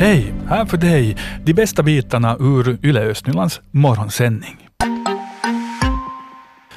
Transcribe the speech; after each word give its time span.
Hej, 0.00 0.34
här 0.48 0.64
för 0.64 0.76
dig 0.76 1.16
de 1.44 1.54
bästa 1.54 1.82
bitarna 1.82 2.36
ur 2.40 2.78
Yle 2.82 3.00
Östnylands 3.00 3.60
morgonsändning. 3.70 4.68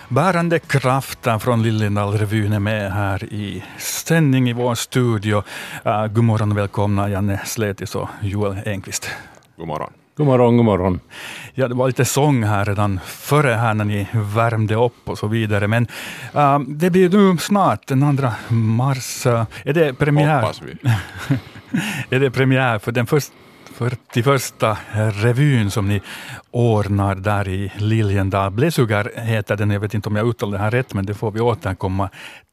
Bärande 0.10 0.60
krafter 0.60 1.40
från 1.40 1.64
Liljendal-revyn 1.64 2.54
är 2.54 2.60
med 2.60 2.92
här 2.92 3.24
i 3.24 3.64
sändning 3.78 4.50
i 4.50 4.54
vår 4.54 4.76
studio. 4.76 5.44
Uh, 5.86 6.08
god 6.08 6.24
morgon 6.24 6.52
och 6.52 6.58
välkomna 6.58 7.10
Janne 7.10 7.40
Sletis 7.46 7.96
och 7.96 8.10
Joel 8.22 8.58
Enqvist. 8.66 9.10
God 9.58 9.68
morgon. 9.68 9.94
God 10.18 10.28
morgon, 10.28 10.58
god 10.58 10.66
morgon. 10.66 11.00
Ja, 11.54 11.68
det 11.68 11.76
var 11.76 11.88
lite 11.88 12.06
sång 12.06 12.44
här 12.44 12.66
redan 12.66 13.00
före 13.06 13.54
här 13.54 13.74
när 13.74 13.86
ni 13.86 14.08
värmde 14.14 14.76
upp 14.76 15.10
och 15.10 15.18
så 15.18 15.28
vidare. 15.28 15.68
Men 15.68 15.88
uh, 16.36 16.60
det 16.60 16.90
blir 16.90 17.10
nu 17.10 17.38
snart 17.38 17.88
den 17.88 18.18
2 18.18 18.56
mars. 18.56 19.26
Uh, 19.26 19.44
är 19.64 19.74
det 19.74 19.94
premiär? 19.94 20.42
Hoppas 20.42 20.62
vi. 20.62 20.92
är 22.10 22.20
det 22.20 22.32
premiär 22.32 22.80
för 22.80 22.92
den 22.92 23.06
första 23.06 23.34
41 23.74 24.54
revyn 25.24 25.72
som 25.72 25.88
ni 25.88 26.02
ordnar 26.52 27.16
där 27.16 27.48
i 27.48 27.72
Liljendal. 27.78 28.52
Blesugar 28.52 29.12
heter 29.16 29.58
den, 29.58 29.72
jag 29.72 29.80
vet 29.80 29.94
inte 29.94 30.10
om 30.10 30.16
jag 30.16 30.28
uttalar 30.28 30.58
det 30.58 30.64
här 30.64 30.72
rätt, 30.72 30.94
men 30.94 31.06
det 31.06 31.14
får 31.14 31.32
vi 31.32 31.40
återkomma 31.40 32.10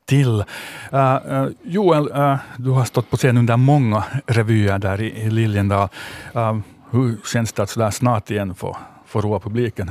till. 0.06 0.44
Uh, 0.92 1.32
uh, 1.32 1.48
Joel, 1.62 2.08
uh, 2.08 2.36
du 2.56 2.70
har 2.70 2.84
stått 2.84 3.10
på 3.10 3.16
scen 3.16 3.36
under 3.36 3.56
många 3.56 4.04
revyer 4.26 4.78
där 4.78 5.00
i, 5.00 5.06
i 5.06 5.30
Liljendal. 5.30 5.88
Uh, 6.36 6.58
hur 6.90 7.16
känns 7.32 7.52
det 7.52 7.62
att 7.62 7.70
sådär 7.70 7.90
snart 7.90 8.30
igen 8.30 8.54
få, 8.54 8.76
få 9.06 9.20
roa 9.20 9.38
publiken? 9.40 9.90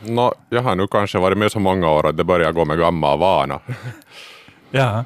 No, 0.00 0.32
jag 0.48 0.62
har 0.62 0.76
nu 0.76 0.86
kanske 0.86 1.18
varit 1.18 1.38
med 1.38 1.52
så 1.52 1.60
många 1.60 1.90
år 1.90 2.06
att 2.06 2.16
det 2.16 2.24
börjar 2.24 2.52
gå 2.52 2.64
med 2.64 2.78
gammal 2.78 3.18
vana. 3.18 3.60
ja, 4.70 5.04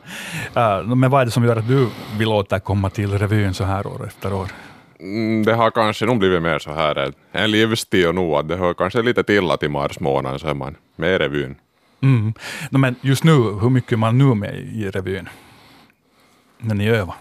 men 0.85 1.11
vad 1.11 1.21
är 1.21 1.25
det 1.25 1.31
som 1.31 1.45
gör 1.45 1.57
att 1.57 1.69
du 1.69 1.89
vill 2.19 2.29
återkomma 2.29 2.91
till 2.91 3.19
revyn 3.19 3.55
så 3.55 3.65
här 3.65 3.87
år 3.87 4.07
efter 4.07 4.35
år? 4.35 4.49
Mm, 5.01 5.45
det 5.45 5.55
har 5.55 5.71
kanske 5.71 6.07
nog 6.07 6.19
blivit 6.19 6.43
mer 6.43 6.59
så 6.59 6.73
här 6.73 7.13
en 7.33 7.51
livsstil 7.51 8.13
nu, 8.13 8.35
att 8.35 8.49
det 8.49 8.57
hör 8.57 8.75
kanske 8.75 9.03
lite 9.03 9.23
till 9.23 9.51
att 9.51 9.63
i 9.63 9.69
mars 9.69 10.01
månad 10.01 10.41
så 10.41 10.49
är 10.49 10.55
man 10.55 10.77
med 10.97 11.15
i 11.15 11.19
revyn. 11.19 11.55
Mm. 12.03 12.35
No, 12.71 12.79
men 12.79 12.95
just 13.01 13.25
nu, 13.25 13.33
hur 13.33 13.71
mycket 13.71 13.93
är 13.93 13.97
man 13.97 14.19
nu 14.19 14.35
med 14.35 14.55
i 14.55 14.91
revyn? 14.91 15.29
När 16.59 16.75
ni 16.75 16.89
övar? 16.89 17.15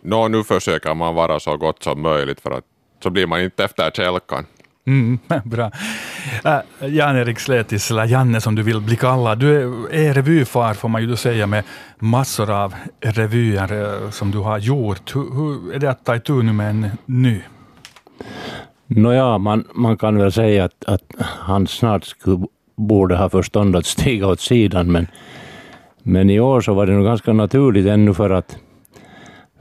No, 0.00 0.28
nu 0.28 0.44
försöker 0.44 0.94
man 0.94 1.14
vara 1.14 1.40
så 1.40 1.56
gott 1.56 1.82
som 1.82 2.02
möjligt 2.02 2.40
för 2.40 2.50
att 2.50 2.64
så 3.02 3.10
blir 3.10 3.26
man 3.26 3.40
inte 3.40 3.64
efter 3.64 3.90
kälkan. 3.90 4.46
Mm, 4.86 5.18
bra. 5.44 5.70
Äh, 6.44 6.88
Jan-Erik 6.88 7.38
Sletis, 7.38 7.90
eller 7.90 8.04
Janne 8.04 8.40
som 8.40 8.54
du 8.54 8.62
vill 8.62 8.80
bli 8.80 8.96
kallad. 8.96 9.38
Du 9.38 9.56
är, 9.56 9.94
är 9.94 10.14
revyfar 10.14 10.74
får 10.74 10.88
man 10.88 11.02
ju 11.02 11.16
säga 11.16 11.46
med 11.46 11.64
massor 11.98 12.50
av 12.50 12.74
revyer 13.00 13.72
eh, 13.72 14.10
som 14.10 14.30
du 14.30 14.38
har 14.38 14.58
gjort. 14.58 15.16
Hur, 15.16 15.34
hur 15.34 15.74
är 15.74 15.78
det 15.78 15.90
att 15.90 16.04
ta 16.04 16.16
itu 16.16 16.42
nu 16.42 16.52
med 16.52 16.70
en 16.70 16.90
ny? 17.06 17.40
Nåja, 18.86 19.38
man, 19.38 19.64
man 19.74 19.96
kan 19.96 20.18
väl 20.18 20.32
säga 20.32 20.64
att, 20.64 20.84
att 20.84 21.02
han 21.18 21.66
snart 21.66 22.04
skulle, 22.04 22.46
borde 22.76 23.16
ha 23.16 23.28
förstånd 23.30 23.76
att 23.76 23.86
stiga 23.86 24.26
åt 24.26 24.40
sidan, 24.40 24.92
men, 24.92 25.06
men 26.02 26.30
i 26.30 26.40
år 26.40 26.60
så 26.60 26.74
var 26.74 26.86
det 26.86 26.92
nog 26.92 27.04
ganska 27.04 27.32
naturligt 27.32 27.86
ännu 27.86 28.14
för 28.14 28.30
att, 28.30 28.56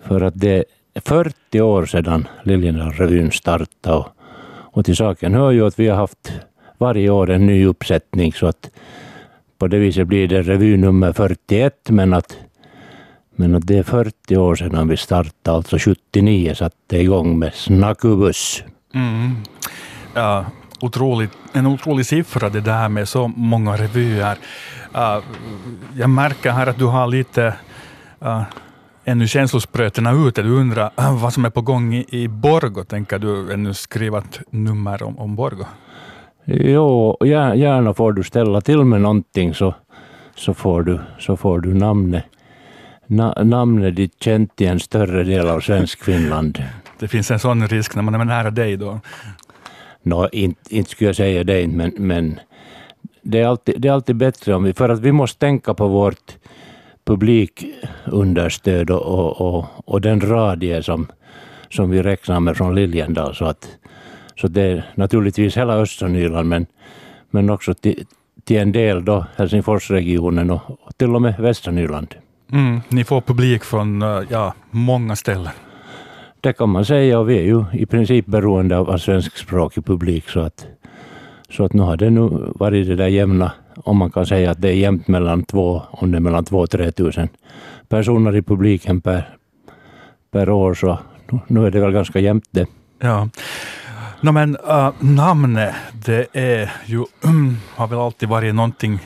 för 0.08 0.22
att 0.22 0.34
det 0.36 0.66
är 0.94 1.02
40 1.02 1.62
år 1.62 1.86
sedan 1.86 2.28
Liljendal-revyn 2.44 3.32
startade 3.32 4.06
och 4.76 4.86
till 4.86 4.96
saken 4.96 5.34
hör 5.34 5.52
ju 5.52 5.68
att 5.68 5.80
vi 5.80 5.88
har 5.88 5.98
haft 5.98 6.32
varje 6.78 7.10
år 7.10 7.30
en 7.30 7.46
ny 7.46 7.66
uppsättning 7.66 8.34
så 8.34 8.48
att 8.48 8.70
på 9.58 9.68
det 9.68 9.80
viset 9.80 10.08
blir 10.08 10.28
det 10.28 10.42
revy 10.42 10.78
nummer 10.78 11.14
41 11.14 11.90
men 11.90 12.14
att, 12.14 12.38
men 13.36 13.56
att 13.56 13.68
det 13.68 13.78
är 13.78 13.84
40 13.84 14.38
år 14.38 14.56
sedan 14.56 14.88
vi 14.88 14.98
startade, 14.98 15.58
alltså 15.58 15.78
79 15.80 16.54
satte 16.56 16.98
igång 16.98 17.40
med 17.40 17.54
Snackubus. 17.54 18.64
Mm. 18.94 19.36
Ja, 20.14 20.46
otroligt, 20.82 21.32
en 21.54 21.68
otrolig 21.68 22.06
siffra 22.06 22.50
det 22.50 22.62
där 22.62 22.90
med 22.90 23.10
så 23.10 23.28
många 23.28 23.78
revyer. 23.78 24.38
Uh, 24.96 25.24
jag 25.98 26.10
märker 26.10 26.52
här 26.52 26.68
att 26.68 26.78
du 26.78 26.86
har 26.86 27.08
lite 27.08 27.54
uh, 28.26 28.42
ännu 29.06 29.28
känslosprötena 29.28 30.28
ute. 30.28 30.42
Du 30.42 30.50
undrar 30.50 30.92
äh, 30.98 31.22
vad 31.22 31.34
som 31.34 31.46
är 31.46 31.50
på 31.50 31.62
gång 31.62 31.94
i, 31.94 32.06
i 32.10 32.28
Borgo. 32.28 32.84
Tänker 32.84 33.20
du 33.20 33.54
ännu 33.54 33.74
skriva 33.74 34.18
ett 34.18 34.40
nummer 34.50 35.04
om, 35.04 35.20
om 35.20 35.36
Borgo? 35.36 35.66
Jo, 36.46 37.18
gärna 37.26 37.94
får 37.94 38.14
du 38.14 38.24
ställa 38.24 38.62
till 38.62 38.84
med 38.84 39.02
någonting 39.02 39.54
så, 39.54 39.76
så, 40.36 40.54
får, 40.54 40.84
du, 40.84 41.00
så 41.20 41.38
får 41.38 41.60
du 41.60 41.74
namnet. 41.74 42.24
Na, 43.08 43.44
namnet 43.44 43.96
ditt 43.96 44.24
känt 44.24 44.62
i 44.62 44.66
en 44.66 44.80
större 44.80 45.24
del 45.24 45.48
av 45.48 45.60
svensk 45.60 46.04
Finland. 46.04 46.64
Det 47.00 47.08
finns 47.08 47.32
en 47.32 47.40
sån 47.40 47.68
risk 47.68 47.96
när 47.96 48.04
man 48.04 48.16
är 48.16 48.26
nära 48.26 48.52
dig 48.52 48.78
då? 48.78 49.00
Nå, 50.04 50.30
inte, 50.32 50.76
inte 50.76 50.90
skulle 50.90 51.08
jag 51.10 51.16
säga 51.16 51.44
det, 51.44 51.68
men, 51.68 51.94
men 51.98 52.40
det, 53.22 53.40
är 53.40 53.48
alltid, 53.48 53.82
det 53.82 53.88
är 53.88 53.92
alltid 53.92 54.16
bättre 54.16 54.54
om 54.56 54.64
vi, 54.64 54.74
för 54.74 54.90
att 54.90 55.00
vi 55.00 55.12
måste 55.12 55.40
tänka 55.40 55.74
på 55.74 55.88
vårt 55.88 56.38
publikunderstöd 57.06 58.90
och, 58.90 59.02
och, 59.02 59.42
och, 59.42 59.66
och 59.86 60.02
den 60.02 60.22
radie 60.22 60.84
som, 60.84 61.08
som 61.70 61.90
vi 61.90 62.02
räknar 62.02 62.40
med 62.40 62.58
från 62.58 62.76
Liljendal. 62.76 63.36
Så, 63.36 63.46
att, 63.46 63.68
så 64.42 64.48
det 64.48 64.62
är 64.62 64.86
naturligtvis 64.96 65.58
hela 65.58 65.74
östra 65.74 66.08
Nyland 66.08 66.50
men, 66.50 66.66
men 67.30 67.50
också 67.50 67.74
till, 67.74 68.06
till 68.44 68.58
en 68.58 68.72
del 68.72 69.06
då 69.06 69.26
Helsingforsregionen 69.36 70.52
och, 70.52 70.62
och 70.70 70.98
till 70.98 71.16
och 71.16 71.22
med 71.22 71.40
västra 71.40 71.72
Nyland. 71.72 72.16
Mm, 72.52 72.82
ni 72.90 73.04
får 73.04 73.22
publik 73.22 73.64
från 73.64 74.02
eh, 74.02 74.20
ja, 74.30 74.54
många 74.72 75.16
ställen. 75.16 75.52
Det 76.42 76.54
kan 76.54 76.70
man 76.70 76.86
säga 76.86 77.20
och 77.20 77.30
vi 77.30 77.38
är 77.38 77.44
ju 77.44 77.66
i 77.74 77.86
princip 77.86 78.26
beroende 78.26 78.78
av 78.78 78.98
svenskspråkig 78.98 79.86
publik 79.86 80.30
så 80.30 80.40
att, 80.40 80.68
så 81.50 81.64
att 81.64 81.74
nu 81.74 81.82
har 81.82 81.98
det 81.98 82.10
nu 82.10 82.52
varit 82.56 82.88
det 82.88 82.96
där 82.96 83.08
jämna 83.08 83.52
om 83.76 83.98
man 83.98 84.12
kan 84.12 84.26
säga 84.26 84.52
att 84.52 84.62
det 84.62 84.70
är 84.70 84.74
jämnt 84.74 85.08
mellan 85.08 85.44
två, 85.44 85.82
om 85.92 86.12
det 86.12 86.18
är 86.18 86.22
mellan 86.22 86.46
två 86.46 86.60
och 86.60 86.70
tre 86.70 86.92
tusen 86.92 87.30
personer 87.90 88.36
i 88.36 88.42
publiken 88.42 89.02
per, 89.02 89.38
per 90.32 90.50
år, 90.50 90.74
så 90.74 91.00
nu 91.48 91.66
är 91.66 91.72
det 91.72 91.80
väl 91.80 91.92
ganska 91.92 92.20
jämnt 92.20 92.46
det. 92.52 92.68
Ja. 93.00 93.30
No, 94.22 94.32
men 94.32 94.58
äh, 94.68 94.88
uh, 94.88 94.94
namnet, 95.00 95.76
det 96.06 96.28
är 96.34 96.72
ju, 96.86 97.06
mm, 97.24 97.58
har 97.76 97.88
väl 97.88 98.00
alltid 98.00 98.30
varit 98.30 98.56
någonting 98.56 99.00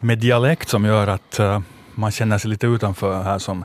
med 0.00 0.18
dialekt 0.18 0.68
som 0.68 0.84
gör 0.84 1.06
att 1.06 1.40
uh, 1.40 1.60
man 1.94 2.10
känner 2.10 2.38
sig 2.38 2.50
lite 2.50 2.66
utanför 2.66 3.22
här 3.22 3.38
som, 3.38 3.64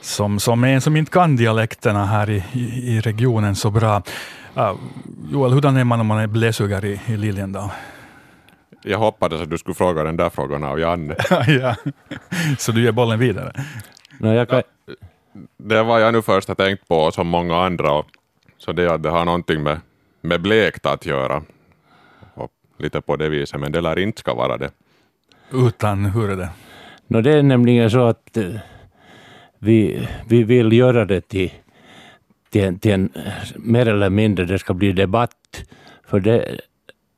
som, 0.00 0.40
som 0.40 0.64
en 0.64 0.80
som 0.80 0.96
inte 0.96 1.10
kan 1.10 1.36
dialekterna 1.36 2.06
här 2.06 2.30
i, 2.30 2.44
i, 2.52 2.96
i 2.96 3.00
regionen 3.00 3.54
så 3.54 3.70
bra. 3.70 4.02
Uh, 4.56 4.72
Joel, 5.30 5.52
hurdan 5.52 5.76
är 5.76 5.84
man 5.84 6.00
om 6.00 6.06
man 6.06 6.18
är 6.18 6.26
bläsugare 6.26 6.88
i, 6.88 7.00
i 7.06 7.16
Liljendal? 7.16 7.68
Jag 8.82 8.98
hoppades 8.98 9.40
att 9.40 9.50
du 9.50 9.58
skulle 9.58 9.74
fråga 9.74 10.04
den 10.04 10.16
där 10.16 10.30
frågan 10.30 10.64
av 10.64 10.80
Janne. 10.80 11.16
ja. 11.46 11.76
Så 12.58 12.72
du 12.72 12.82
ger 12.82 12.92
bollen 12.92 13.18
vidare? 13.18 13.52
No, 14.18 14.34
jag 14.34 14.48
kan... 14.48 14.62
Det 15.56 15.82
var 15.82 15.98
jag 15.98 16.12
nu 16.12 16.22
först 16.22 16.48
har 16.48 16.54
tänkt 16.54 16.88
på, 16.88 17.10
som 17.10 17.26
många 17.26 17.56
andra. 17.56 18.02
Så 18.58 18.72
det 18.72 18.92
att 18.92 19.02
det 19.02 19.10
har 19.10 19.24
någonting 19.24 19.62
med, 19.62 19.80
med 20.20 20.40
blekt 20.40 20.86
att 20.86 21.06
göra. 21.06 21.42
Och 22.34 22.50
lite 22.78 23.00
på 23.00 23.16
det 23.16 23.28
viset, 23.28 23.60
men 23.60 23.72
det 23.72 23.80
lär 23.80 23.98
inte 23.98 24.20
ska 24.20 24.34
vara 24.34 24.56
det. 24.56 24.70
Utan, 25.52 26.04
hur 26.04 26.30
är 26.30 26.36
det? 26.36 26.48
No, 27.06 27.20
det 27.20 27.32
är 27.32 27.42
nämligen 27.42 27.90
så 27.90 28.06
att 28.06 28.36
uh, 28.36 28.56
vi, 29.58 30.08
vi 30.26 30.42
vill 30.42 30.72
göra 30.72 31.04
det 31.04 31.20
till, 31.20 31.52
till, 32.50 32.64
en, 32.64 32.78
till 32.78 32.92
en, 32.92 33.12
mer 33.56 33.88
eller 33.88 34.10
mindre, 34.10 34.44
det 34.44 34.58
ska 34.58 34.74
bli 34.74 34.92
debatt. 34.92 35.64
För 36.06 36.20
det, 36.20 36.60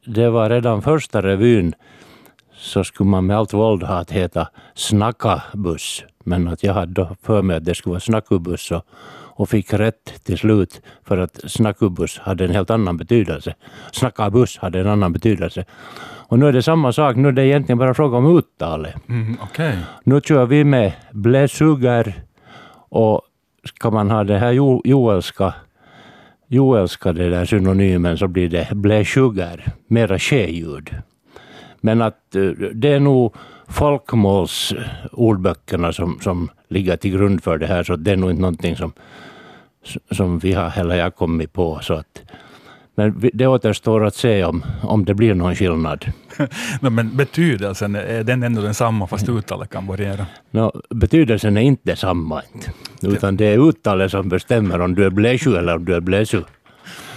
det 0.04 0.30
var 0.30 0.50
redan 0.50 0.82
första 0.82 1.22
revyn 1.22 1.74
så 2.56 2.84
skulle 2.84 3.10
man 3.10 3.26
med 3.26 3.36
allt 3.36 3.52
våld 3.52 3.82
ha 3.82 3.94
att 3.94 4.10
heta 4.10 4.48
Snacka-buss. 4.74 6.04
Men 6.24 6.48
att 6.48 6.62
jag 6.62 6.74
hade 6.74 6.92
då 6.92 7.16
för 7.22 7.42
mig 7.42 7.56
att 7.56 7.64
det 7.64 7.74
skulle 7.74 7.90
vara 7.90 8.00
Snackubuss 8.00 8.70
och, 8.70 8.86
och 9.36 9.48
fick 9.48 9.72
rätt 9.72 10.24
till 10.24 10.38
slut 10.38 10.82
för 11.04 11.18
att 11.18 11.50
Snackubuss 11.50 12.18
hade 12.18 12.44
en 12.44 12.50
helt 12.50 12.70
annan 12.70 12.96
betydelse. 12.96 13.54
Snackabuss 13.92 14.58
hade 14.58 14.80
en 14.80 14.88
annan 14.88 15.12
betydelse. 15.12 15.64
Och 16.26 16.38
nu 16.38 16.48
är 16.48 16.52
det 16.52 16.62
samma 16.62 16.92
sak, 16.92 17.16
nu 17.16 17.28
är 17.28 17.32
det 17.32 17.46
egentligen 17.46 17.78
bara 17.78 17.94
fråga 17.94 18.16
om 18.16 18.38
uttalet. 18.38 18.94
Mm, 19.08 19.36
okay. 19.42 19.76
Nu 20.04 20.20
kör 20.20 20.46
vi 20.46 20.64
med 20.64 20.92
bläsuger 21.12 22.22
och 22.88 23.22
ska 23.64 23.90
man 23.90 24.10
ha 24.10 24.24
det 24.24 24.38
här 24.38 24.52
jo, 24.52 24.82
joelska 24.84 25.54
joelska 26.54 27.12
det 27.12 27.30
där 27.30 27.44
synonymen 27.44 28.18
så 28.18 28.28
blir 28.28 28.48
det 28.48 28.68
bläsugar, 28.74 29.64
mera 29.86 30.18
skäljud. 30.18 30.90
Men 31.80 32.02
att 32.02 32.34
eh, 32.34 32.42
det 32.74 32.88
är 32.88 33.00
nog 33.00 33.34
folkmålsordböckerna 33.68 35.92
som, 35.92 36.20
som 36.20 36.50
ligger 36.68 36.96
till 36.96 37.10
grund 37.10 37.44
för 37.44 37.58
det 37.58 37.66
här, 37.66 37.82
så 37.82 37.96
det 37.96 38.12
är 38.12 38.16
nog 38.16 38.30
inte 38.30 38.42
någonting 38.42 38.76
som, 38.76 38.92
som 40.10 40.38
vi 40.38 40.52
har 40.52 40.68
heller 40.68 40.96
jag 40.96 41.14
kommit 41.14 41.52
på. 41.52 41.78
Så 41.82 41.94
att, 41.94 42.22
men 42.94 43.30
det 43.32 43.46
återstår 43.46 44.04
att 44.04 44.14
se 44.14 44.44
om, 44.44 44.64
om 44.82 45.04
det 45.04 45.14
blir 45.14 45.34
någon 45.34 45.54
skillnad. 45.54 46.06
no, 46.80 46.90
men 46.90 47.16
betydelsen, 47.16 47.94
är 47.94 48.24
den 48.24 48.42
ändå 48.42 48.62
densamma 48.62 49.06
fast 49.06 49.28
uttalet 49.28 49.70
kan 49.70 49.86
variera? 49.86 50.26
No, 50.50 50.72
betydelsen 50.90 51.56
är 51.56 51.60
inte 51.60 51.82
detsamma. 51.90 52.42
Utan 53.02 53.36
det 53.36 53.44
är 53.44 53.68
uttalet 53.68 54.10
som 54.10 54.28
bestämmer 54.28 54.80
om 54.80 54.94
du 54.94 55.04
är 55.04 55.10
bläsju 55.10 55.56
eller 55.56 55.76
om 55.76 55.84
du 55.84 55.94
är 55.94 56.00
bläsu. 56.00 56.42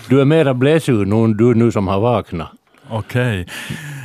Du 0.09 0.21
är 0.21 0.25
mera 0.25 0.53
bläsu 0.53 1.05
nu, 1.05 1.33
du 1.33 1.55
nu 1.55 1.71
som 1.71 1.87
har 1.87 1.99
vaknat. 1.99 2.47
Okej. 2.89 3.41
Okay. 3.41 3.55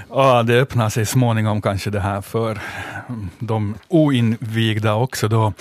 Ja, 0.08 0.42
det 0.42 0.60
öppnar 0.60 0.88
sig 0.88 1.06
småningom 1.06 1.62
kanske 1.62 1.90
det 1.90 2.00
här 2.00 2.20
för 2.20 2.58
de 3.38 3.74
oinvigda 3.88 4.94
också. 4.94 5.28
Då. 5.28 5.52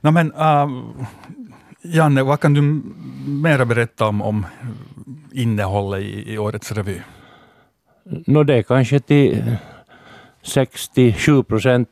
No, 0.00 0.10
men, 0.10 0.32
uh, 0.32 0.82
Janne, 1.82 2.22
vad 2.22 2.40
kan 2.40 2.54
du 2.54 2.82
mera 3.26 3.64
berätta 3.64 4.06
om, 4.06 4.22
om 4.22 4.46
innehållet 5.32 6.02
i, 6.02 6.32
i 6.32 6.38
årets 6.38 6.72
revy? 6.72 7.00
No, 8.26 8.42
det 8.42 8.54
är 8.54 8.62
kanske 8.62 9.00
till 9.00 9.56
67 10.42 11.42
procent 11.42 11.88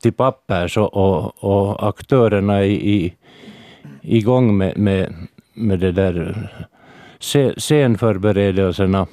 till 0.00 0.12
pappers 0.12 0.76
och, 0.76 0.96
och, 0.96 1.44
och 1.44 1.88
aktörerna 1.88 2.58
är 2.58 2.64
i, 2.64 3.14
igång 4.02 4.56
med, 4.56 4.78
med, 4.78 5.14
med 5.54 5.78
det 5.78 5.92
där 5.92 6.50
scenförberedelserna. 7.56 9.06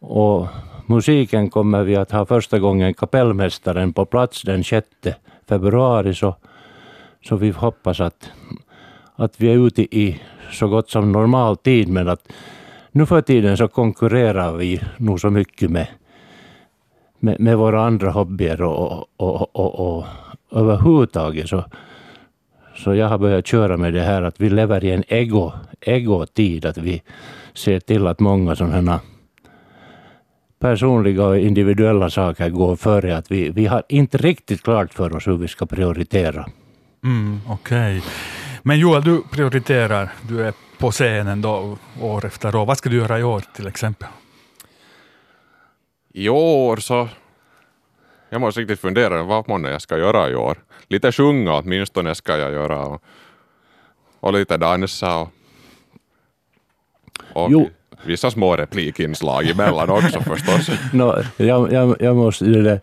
Och 0.00 0.46
musiken 0.86 1.50
kommer 1.50 1.82
vi 1.82 1.96
att 1.96 2.10
ha 2.10 2.26
första 2.26 2.58
gången 2.58 2.94
kapellmästaren 2.94 3.92
på 3.92 4.04
plats 4.04 4.42
den 4.42 4.64
6 4.64 4.86
februari. 5.48 6.14
Så, 6.14 6.36
så 7.24 7.36
vi 7.36 7.50
hoppas 7.50 8.00
att, 8.00 8.30
att 9.18 9.40
vi 9.40 9.48
är 9.48 9.66
ute 9.66 9.82
i 9.82 10.20
så 10.52 10.68
gott 10.68 10.90
som 10.90 11.12
normal 11.12 11.56
tid. 11.56 11.88
Men 11.88 12.08
att 12.08 12.32
nu 12.92 13.06
för 13.06 13.20
tiden 13.20 13.56
så 13.56 13.68
konkurrerar 13.68 14.52
vi 14.52 14.80
nog 14.96 15.20
så 15.20 15.30
mycket 15.30 15.70
med, 15.70 15.86
med, 17.18 17.40
med 17.40 17.58
våra 17.58 17.82
andra 17.82 18.10
hobbyer 18.10 18.62
och, 18.62 19.06
och, 19.16 19.56
och, 19.56 19.96
och, 19.96 20.06
överhuvudtaget 20.52 21.48
så, 21.48 21.64
så 22.76 22.94
jag 22.94 23.08
har 23.08 23.18
börjat 23.18 23.46
köra 23.46 23.76
med 23.76 23.94
det 23.94 24.02
här 24.02 24.22
att 24.22 24.40
vi 24.40 24.50
lever 24.50 24.84
i 24.84 24.90
en 24.90 25.04
ego, 25.08 25.52
ego-tid. 25.80 26.66
Att 26.66 26.78
vi 26.78 27.02
ser 27.54 27.80
till 27.80 28.06
att 28.06 28.20
många 28.20 28.56
sådana 28.56 29.00
personliga 30.58 31.24
och 31.24 31.38
individuella 31.38 32.10
saker 32.10 32.48
går 32.48 32.76
före. 32.76 33.16
Att 33.16 33.30
vi, 33.30 33.50
vi 33.50 33.66
har 33.66 33.82
inte 33.88 34.18
riktigt 34.18 34.62
klart 34.62 34.94
för 34.94 35.16
oss 35.16 35.26
hur 35.26 35.36
vi 35.36 35.48
ska 35.48 35.66
prioritera. 35.66 36.46
Mm, 37.04 37.40
Okej. 37.48 37.98
Okay. 37.98 38.10
Men 38.68 38.78
Joel, 38.78 39.02
du 39.02 39.22
prioriterar, 39.30 40.12
du 40.28 40.44
är 40.44 40.52
på 40.78 40.90
scenen 40.90 41.42
då 41.42 41.78
år 42.00 42.26
efter 42.26 42.56
år. 42.56 42.66
Vad 42.66 42.78
ska 42.78 42.88
du 42.88 42.96
göra 42.96 43.18
i 43.18 43.22
år 43.22 43.42
till 43.56 43.66
exempel? 43.66 44.08
I 46.12 46.28
år 46.28 46.76
så... 46.76 47.08
Jag 48.30 48.40
måste 48.40 48.60
riktigt 48.60 48.80
fundera 48.80 49.22
vad 49.22 49.48
månne 49.48 49.70
jag 49.70 49.82
ska 49.82 49.98
göra 49.98 50.30
i 50.30 50.34
år. 50.34 50.58
Lite 50.88 51.12
sjunga 51.12 51.54
åtminstone 51.54 52.14
ska 52.14 52.36
jag 52.36 52.52
göra 52.52 52.80
och, 52.80 53.02
och 54.20 54.32
lite 54.32 54.56
dansa 54.56 55.16
och, 55.16 55.30
och 57.32 57.50
jo. 57.50 57.68
vissa 58.04 58.30
små 58.30 58.56
replikinslag 58.56 59.46
emellan 59.46 59.90
också 59.90 60.20
förstås. 60.20 60.70
no, 60.92 61.24
jag, 61.36 61.72
jag, 61.72 61.96
jag 62.00 62.16
måste 62.16 62.44
det 62.44 62.80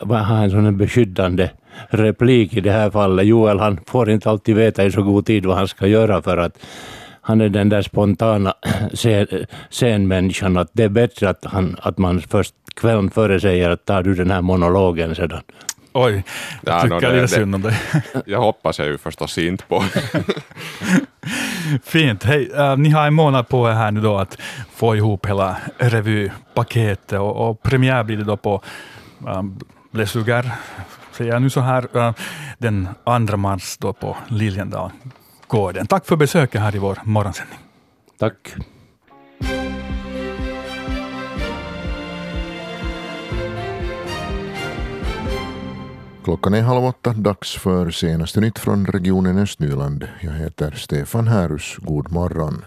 ha 0.00 0.42
en 0.42 0.50
sån 0.50 0.76
beskyddande 0.76 1.50
replik 1.88 2.56
i 2.56 2.60
det 2.60 2.72
här 2.72 2.90
fallet. 2.90 3.26
Joel 3.26 3.58
han 3.58 3.80
får 3.86 4.10
inte 4.10 4.30
alltid 4.30 4.56
veta 4.56 4.84
i 4.84 4.92
så 4.92 5.02
god 5.02 5.26
tid 5.26 5.46
vad 5.46 5.56
han 5.56 5.68
ska 5.68 5.86
göra 5.86 6.22
för 6.22 6.36
att 6.36 6.58
han 7.20 7.40
är 7.40 7.48
den 7.48 7.68
där 7.68 7.82
spontana 7.82 8.54
scenmänniskan 9.70 10.56
att 10.56 10.70
det 10.72 10.84
är 10.84 10.88
bättre 10.88 11.28
att, 11.28 11.44
han, 11.44 11.76
att 11.82 11.98
man 11.98 12.20
först 12.20 12.54
kvällen 12.74 13.10
före 13.10 13.40
säger 13.40 13.70
att 13.70 13.86
tar 13.86 14.02
du 14.02 14.14
den 14.14 14.30
här 14.30 14.42
monologen 14.42 15.14
sedan. 15.14 15.42
Oj, 15.94 16.22
jag 16.62 16.74
ja, 16.74 16.82
tycker 16.82 17.12
no, 17.12 17.14
lite 17.14 17.28
synd 17.28 17.54
om 17.54 17.62
dig. 17.62 17.80
Jag 18.26 18.40
hoppas 18.40 18.78
jag 18.78 18.88
ju 18.88 18.98
förstås 18.98 19.38
inte 19.38 19.64
på. 19.64 19.84
Fint. 21.84 22.24
Hej, 22.24 22.50
uh, 22.58 22.76
ni 22.76 22.90
har 22.90 23.06
en 23.06 23.14
månad 23.14 23.48
på 23.48 23.68
er 23.68 23.72
här 23.72 23.90
nu 23.90 24.00
då 24.00 24.18
att 24.18 24.38
få 24.74 24.96
ihop 24.96 25.26
hela 25.26 25.56
revypaketet 25.78 27.18
och, 27.18 27.48
och 27.48 27.62
premiär 27.62 28.04
blir 28.04 28.16
det 28.16 28.24
då 28.24 28.36
på 28.36 28.62
um, 29.26 29.60
Blesugar, 29.90 30.50
säger 31.22 31.32
jag 31.32 31.42
nu 31.42 31.50
så 31.50 31.60
här, 31.60 31.96
uh, 31.96 32.14
den 32.58 32.88
2 33.28 33.36
mars 33.36 33.76
då 33.78 33.92
på 33.92 34.16
Liljendalgården. 34.28 35.86
Tack 35.86 36.06
för 36.06 36.16
besöket 36.16 36.60
här 36.60 36.76
i 36.76 36.78
vår 36.78 36.98
morgonsändning. 37.04 37.58
Tack. 38.18 38.54
Klockan 46.24 46.54
är 46.54 46.62
halv 46.62 46.84
åtta, 46.84 47.12
dags 47.12 47.54
för 47.54 47.90
senaste 47.90 48.40
nytt 48.40 48.58
från 48.58 48.86
regionen 48.86 49.38
Östnyland. 49.38 50.08
Jag 50.20 50.32
heter 50.32 50.70
Stefan 50.70 51.28
Härus. 51.28 51.76
God 51.78 52.12
morgon. 52.12 52.64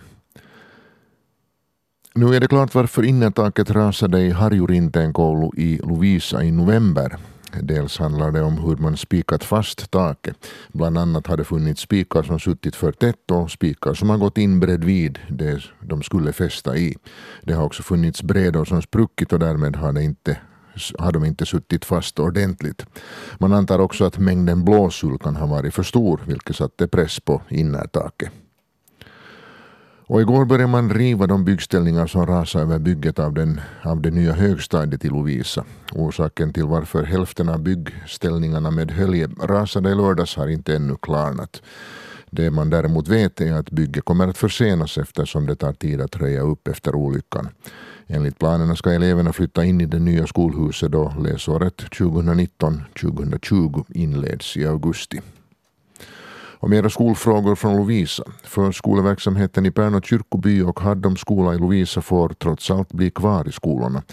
Nu 2.13 2.35
är 2.35 2.39
det 2.39 2.47
klart 2.47 2.75
varför 2.75 3.03
innertaket 3.03 3.71
rasade 3.71 4.21
i 4.21 4.31
Harjurinteen 4.31 5.13
i 5.57 5.77
Lovisa 5.83 6.43
i 6.43 6.51
november. 6.51 7.17
Dels 7.61 7.97
handlar 7.97 8.31
det 8.31 8.41
om 8.41 8.57
hur 8.57 8.75
man 8.75 8.97
spikat 8.97 9.43
fast 9.43 9.91
taket. 9.91 10.35
Bland 10.73 10.97
annat 10.97 11.27
har 11.27 11.37
det 11.37 11.43
funnits 11.43 11.81
spikar 11.81 12.23
som 12.23 12.39
suttit 12.39 12.75
för 12.75 12.91
tätt 12.91 13.31
och 13.31 13.51
spikar 13.51 13.93
som 13.93 14.09
har 14.09 14.17
gått 14.17 14.37
in 14.37 14.59
bredvid 14.59 15.19
det 15.29 15.63
de 15.81 16.03
skulle 16.03 16.33
fästa 16.33 16.77
i. 16.77 16.95
Det 17.43 17.53
har 17.53 17.63
också 17.63 17.83
funnits 17.83 18.23
brädor 18.23 18.65
som 18.65 18.81
spruckit 18.81 19.33
och 19.33 19.39
därmed 19.39 19.75
har, 19.75 19.93
det 19.93 20.03
inte, 20.03 20.37
har 20.99 21.11
de 21.11 21.25
inte 21.25 21.45
suttit 21.45 21.85
fast 21.85 22.19
ordentligt. 22.19 22.85
Man 23.39 23.53
antar 23.53 23.79
också 23.79 24.05
att 24.05 24.17
mängden 24.17 24.65
blåsull 24.65 25.19
kan 25.19 25.35
ha 25.35 25.45
varit 25.45 25.73
för 25.73 25.83
stor 25.83 26.21
vilket 26.27 26.55
satte 26.55 26.87
press 26.87 27.19
på 27.19 27.41
innertaket. 27.49 28.31
Och 30.07 30.21
igår 30.21 30.45
började 30.45 30.71
man 30.71 30.93
riva 30.93 31.27
de 31.27 31.45
byggställningar 31.45 32.07
som 32.07 32.25
rasade 32.25 32.63
över 32.63 32.79
bygget 32.79 33.19
av, 33.19 33.33
den, 33.33 33.61
av 33.81 34.01
det 34.01 34.11
nya 34.11 34.33
högstadiet 34.33 35.05
i 35.05 35.09
Lovisa. 35.09 35.65
Orsaken 35.91 36.53
till 36.53 36.65
varför 36.65 37.03
hälften 37.03 37.49
av 37.49 37.59
byggställningarna 37.59 38.71
med 38.71 38.91
hölje 38.91 39.27
rasade 39.27 39.91
i 39.91 39.95
lördags 39.95 40.35
har 40.35 40.47
inte 40.47 40.75
ännu 40.75 40.95
klarnat. 41.01 41.61
Det 42.29 42.51
man 42.51 42.69
däremot 42.69 43.07
vet 43.07 43.41
är 43.41 43.53
att 43.53 43.71
bygget 43.71 44.05
kommer 44.05 44.27
att 44.27 44.37
försenas 44.37 44.97
eftersom 44.97 45.45
det 45.45 45.55
tar 45.55 45.73
tid 45.73 46.01
att 46.01 46.15
röja 46.15 46.41
upp 46.41 46.67
efter 46.67 46.95
olyckan. 46.95 47.49
Enligt 48.07 48.39
planerna 48.39 48.75
ska 48.75 48.91
eleverna 48.91 49.33
flytta 49.33 49.65
in 49.65 49.81
i 49.81 49.85
det 49.85 49.99
nya 49.99 50.27
skolhuset 50.27 50.91
då 50.91 51.13
läsåret 51.19 51.81
2019-2020 51.81 53.85
inleds 53.89 54.57
i 54.57 54.67
augusti. 54.67 55.21
Och 56.59 56.69
mera 56.69 56.89
skolfrågor 56.89 57.55
från 57.55 57.77
Lovisa. 57.77 58.23
Förskoleverksamheten 58.43 59.65
i 59.65 59.71
Pärnu 59.71 60.01
kyrkoby 60.01 60.61
och 60.61 60.79
Haddom 60.79 61.17
skola 61.17 61.53
i 61.53 61.57
Lovisa 61.57 62.01
får 62.01 62.29
trots 62.29 62.71
allt 62.71 62.93
bli 62.93 63.11
kvar 63.11 63.47
i 63.47 63.51
skolorna. 63.51 64.03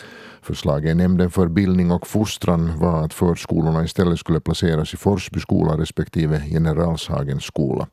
Förslaget 0.43 0.91
i 0.91 0.95
nämnden 0.95 1.31
för 1.31 1.49
bildning 1.49 1.91
och 1.91 2.07
fostran 2.07 2.79
var 2.79 3.05
att 3.05 3.15
förskolorna 3.15 3.85
istället 3.85 4.19
skulle 4.19 4.41
placeras 4.41 4.95
i 4.95 4.97
Forsby 4.97 5.41
skola 5.41 5.79
respektive 5.79 6.43
Generalshagens 6.51 7.45
skola. 7.45 7.87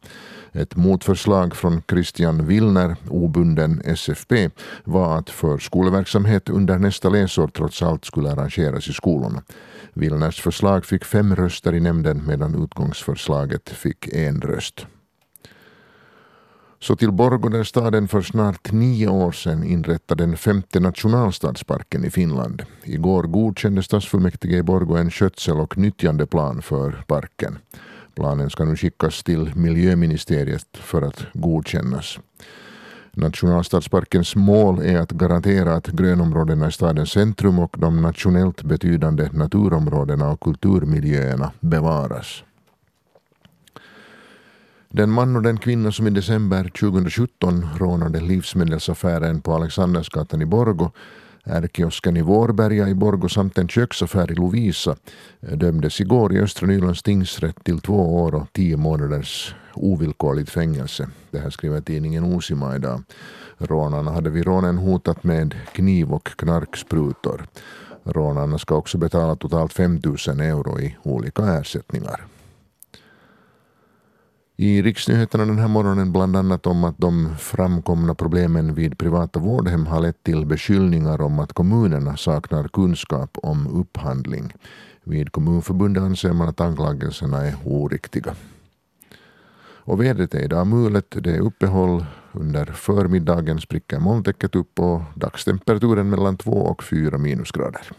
Ett 0.52 0.76
motförslag 0.76 1.56
från 1.56 1.82
Christian 1.90 2.46
Willner, 2.48 2.96
obunden 3.10 3.82
SFP, 3.86 4.50
var 4.84 5.18
att 5.18 5.30
förskoleverksamhet 5.30 6.50
under 6.50 6.78
nästa 6.78 7.10
läsår 7.10 7.48
trots 7.48 7.84
allt 7.84 8.06
skulle 8.06 8.32
arrangeras 8.32 8.88
i 8.88 8.94
skolorna. 8.94 9.42
Willners 9.94 10.42
förslag 10.42 10.86
fick 10.86 11.06
fem 11.06 11.36
röster 11.36 11.74
i 11.74 11.80
nämnden 11.80 12.26
medan 12.28 12.64
utgångsförslaget 12.64 13.70
fick 13.70 14.08
en 14.14 14.42
röst. 14.42 14.86
Så 16.82 16.96
till 16.96 17.12
Borgå 17.12 17.50
där 17.50 17.64
staden 17.64 18.08
för 18.08 18.22
snart 18.22 18.72
nio 18.72 19.08
år 19.08 19.32
sedan 19.32 19.64
inrättade 19.64 20.24
den 20.24 20.38
femte 20.38 20.80
nationalstadsparken 20.80 22.06
i 22.06 22.10
Finland. 22.10 22.64
Igår 22.84 23.24
godkände 23.24 23.84
stadsfullmäktige 23.84 24.58
i 24.58 24.64
Borgå 24.64 24.98
en 24.98 25.12
skötsel 25.12 25.60
och 25.60 25.78
nyttjandeplan 25.78 26.62
för 26.62 27.04
parken. 27.08 27.58
Planen 28.16 28.50
ska 28.50 28.66
nu 28.66 28.76
skickas 28.76 29.24
till 29.24 29.56
miljöministeriet 29.56 30.68
för 30.74 31.02
att 31.02 31.26
godkännas. 31.34 32.20
Nationalstadsparkens 33.12 34.36
mål 34.36 34.82
är 34.82 35.00
att 35.00 35.12
garantera 35.12 35.74
att 35.74 35.88
grönområdena 35.88 36.68
i 36.68 36.72
stadens 36.72 37.12
centrum 37.12 37.60
och 37.60 37.76
de 37.80 38.02
nationellt 38.02 38.64
betydande 38.64 39.30
naturområdena 39.34 40.30
och 40.30 40.40
kulturmiljöerna 40.40 41.52
bevaras. 41.60 42.44
Den 44.90 45.10
man 45.10 45.36
och 45.36 45.42
den 45.42 45.58
kvinna 45.58 45.92
som 45.92 46.08
i 46.08 46.10
december 46.10 46.64
2017 46.64 47.68
rånade 47.78 48.20
livsmedelsaffären 48.20 49.42
på 49.42 49.54
Alexandersgatan 49.54 50.42
i 50.42 50.46
Borgo 50.46 50.92
Ärkiosken 51.44 52.18
i 52.18 52.22
Vårberga 52.22 52.88
i 52.88 52.94
Borgå 52.94 53.30
samt 53.30 53.58
en 53.58 53.68
köksaffär 53.68 54.32
i 54.32 54.36
Lovisa 54.36 54.96
dömdes 55.40 56.02
igår 56.02 56.36
i 56.36 56.40
Östra 56.40 56.68
Nylands 56.68 57.04
tingsrätt 57.04 57.64
till 57.64 57.80
två 57.80 58.24
år 58.24 58.36
och 58.36 58.54
tio 58.54 58.78
månaders 58.78 59.56
ovillkorligt 59.74 60.50
fängelse. 60.50 61.10
Det 61.32 61.40
här 61.40 61.50
skriver 61.50 61.82
tidningen 61.82 62.24
Osima 62.24 62.76
idag. 62.76 63.04
Rånarna 63.58 64.12
hade 64.12 64.30
vid 64.30 64.46
rånen 64.46 64.78
hotat 64.78 65.24
med 65.24 65.56
kniv 65.74 66.14
och 66.14 66.28
knarksprutor. 66.28 67.48
Rånarna 68.04 68.58
ska 68.58 68.76
också 68.76 68.98
betala 68.98 69.36
totalt 69.36 69.74
5 69.74 70.02
000 70.28 70.40
euro 70.40 70.80
i 70.80 70.98
olika 71.04 71.44
ersättningar. 71.44 72.26
I 74.62 74.82
riksnyheterna 74.82 75.46
den 75.46 75.60
här 75.60 75.68
morgonen 75.68 76.12
bland 76.12 76.36
annat 76.36 76.68
om 76.68 76.84
att 76.84 76.98
de 76.98 77.36
framkomna 77.38 78.16
problemen 78.16 78.74
vid 78.74 78.98
privata 78.98 79.40
vårdhem 79.40 79.86
har 79.86 80.02
lett 80.02 80.24
till 80.24 80.46
beskyllningar 80.46 81.22
om 81.22 81.40
att 81.40 81.54
kommunerna 81.54 82.18
saknar 82.18 82.68
kunskap 82.68 83.38
om 83.44 83.68
upphandling. 83.68 84.54
Vid 85.04 85.32
Kommunförbundet 85.32 86.04
anser 86.04 86.34
man 86.34 86.50
att 86.50 86.62
anklagelserna 86.62 87.46
är 87.46 87.56
oriktiga. 87.66 88.36
Och 89.62 90.02
vädret 90.02 90.34
är 90.34 90.44
idag 90.44 90.68
mulet, 90.68 91.16
det 91.22 91.36
är 91.36 91.40
uppehåll. 91.40 92.06
Under 92.32 92.66
förmiddagen 92.66 93.60
spricker 93.60 94.00
molntäcket 94.00 94.56
upp 94.56 94.80
och 94.80 95.02
dagstemperaturen 95.16 96.10
mellan 96.10 96.38
2 96.38 96.52
och 96.52 96.84
4 96.84 97.18
minusgrader. 97.18 97.92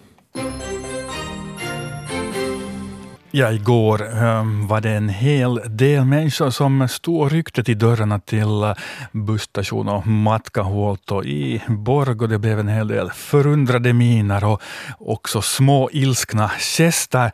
Ja, 3.32 3.52
igår 3.52 4.02
um, 4.22 4.66
var 4.66 4.80
det 4.80 4.90
en 4.90 5.08
hel 5.08 5.60
del 5.64 6.04
människor 6.04 6.50
som 6.50 6.88
stod 6.88 7.20
och 7.20 7.30
ryckte 7.30 7.64
till 7.64 7.78
dörrarna 7.78 8.18
till 8.18 8.62
eh, 8.62 8.74
busstation 9.12 9.88
och 9.88 10.06
Matkahuolto 10.06 11.24
i 11.24 11.62
Borg 11.68 12.16
och 12.20 12.28
Det 12.28 12.38
blev 12.38 12.60
en 12.60 12.68
hel 12.68 12.88
del 12.88 13.10
förundrade 13.10 13.92
miner 13.92 14.44
och 14.44 14.62
också 14.98 15.42
små 15.42 15.90
ilskna 15.92 16.50
gester. 16.58 17.30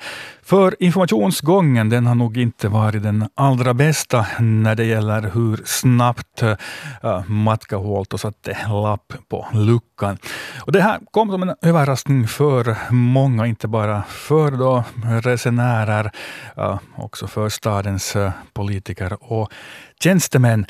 För 0.46 0.76
informationsgången 0.78 1.88
den 1.88 2.06
har 2.06 2.14
nog 2.14 2.36
inte 2.36 2.68
varit 2.68 3.02
den 3.02 3.28
allra 3.34 3.74
bästa 3.74 4.26
när 4.38 4.74
det 4.74 4.84
gäller 4.84 5.30
hur 5.34 5.62
snabbt 5.64 6.42
eh, 6.42 7.24
Matke 7.26 7.76
Huolto 7.76 8.18
satte 8.18 8.56
lapp 8.68 9.12
på 9.28 9.46
luckan. 9.52 10.18
Och 10.60 10.72
det 10.72 10.80
här 10.80 11.00
kom 11.10 11.30
som 11.30 11.42
en 11.42 11.54
överraskning 11.62 12.28
för 12.28 12.76
många, 12.90 13.46
inte 13.46 13.68
bara 13.68 14.02
för 14.02 14.50
då 14.50 14.84
resenärer, 15.22 16.10
äh, 16.56 16.78
också 16.96 17.26
för 17.26 17.48
stadens 17.48 18.16
äh, 18.16 18.30
politiker 18.52 19.32
och 19.32 19.52
tjänstemän. 20.02 20.66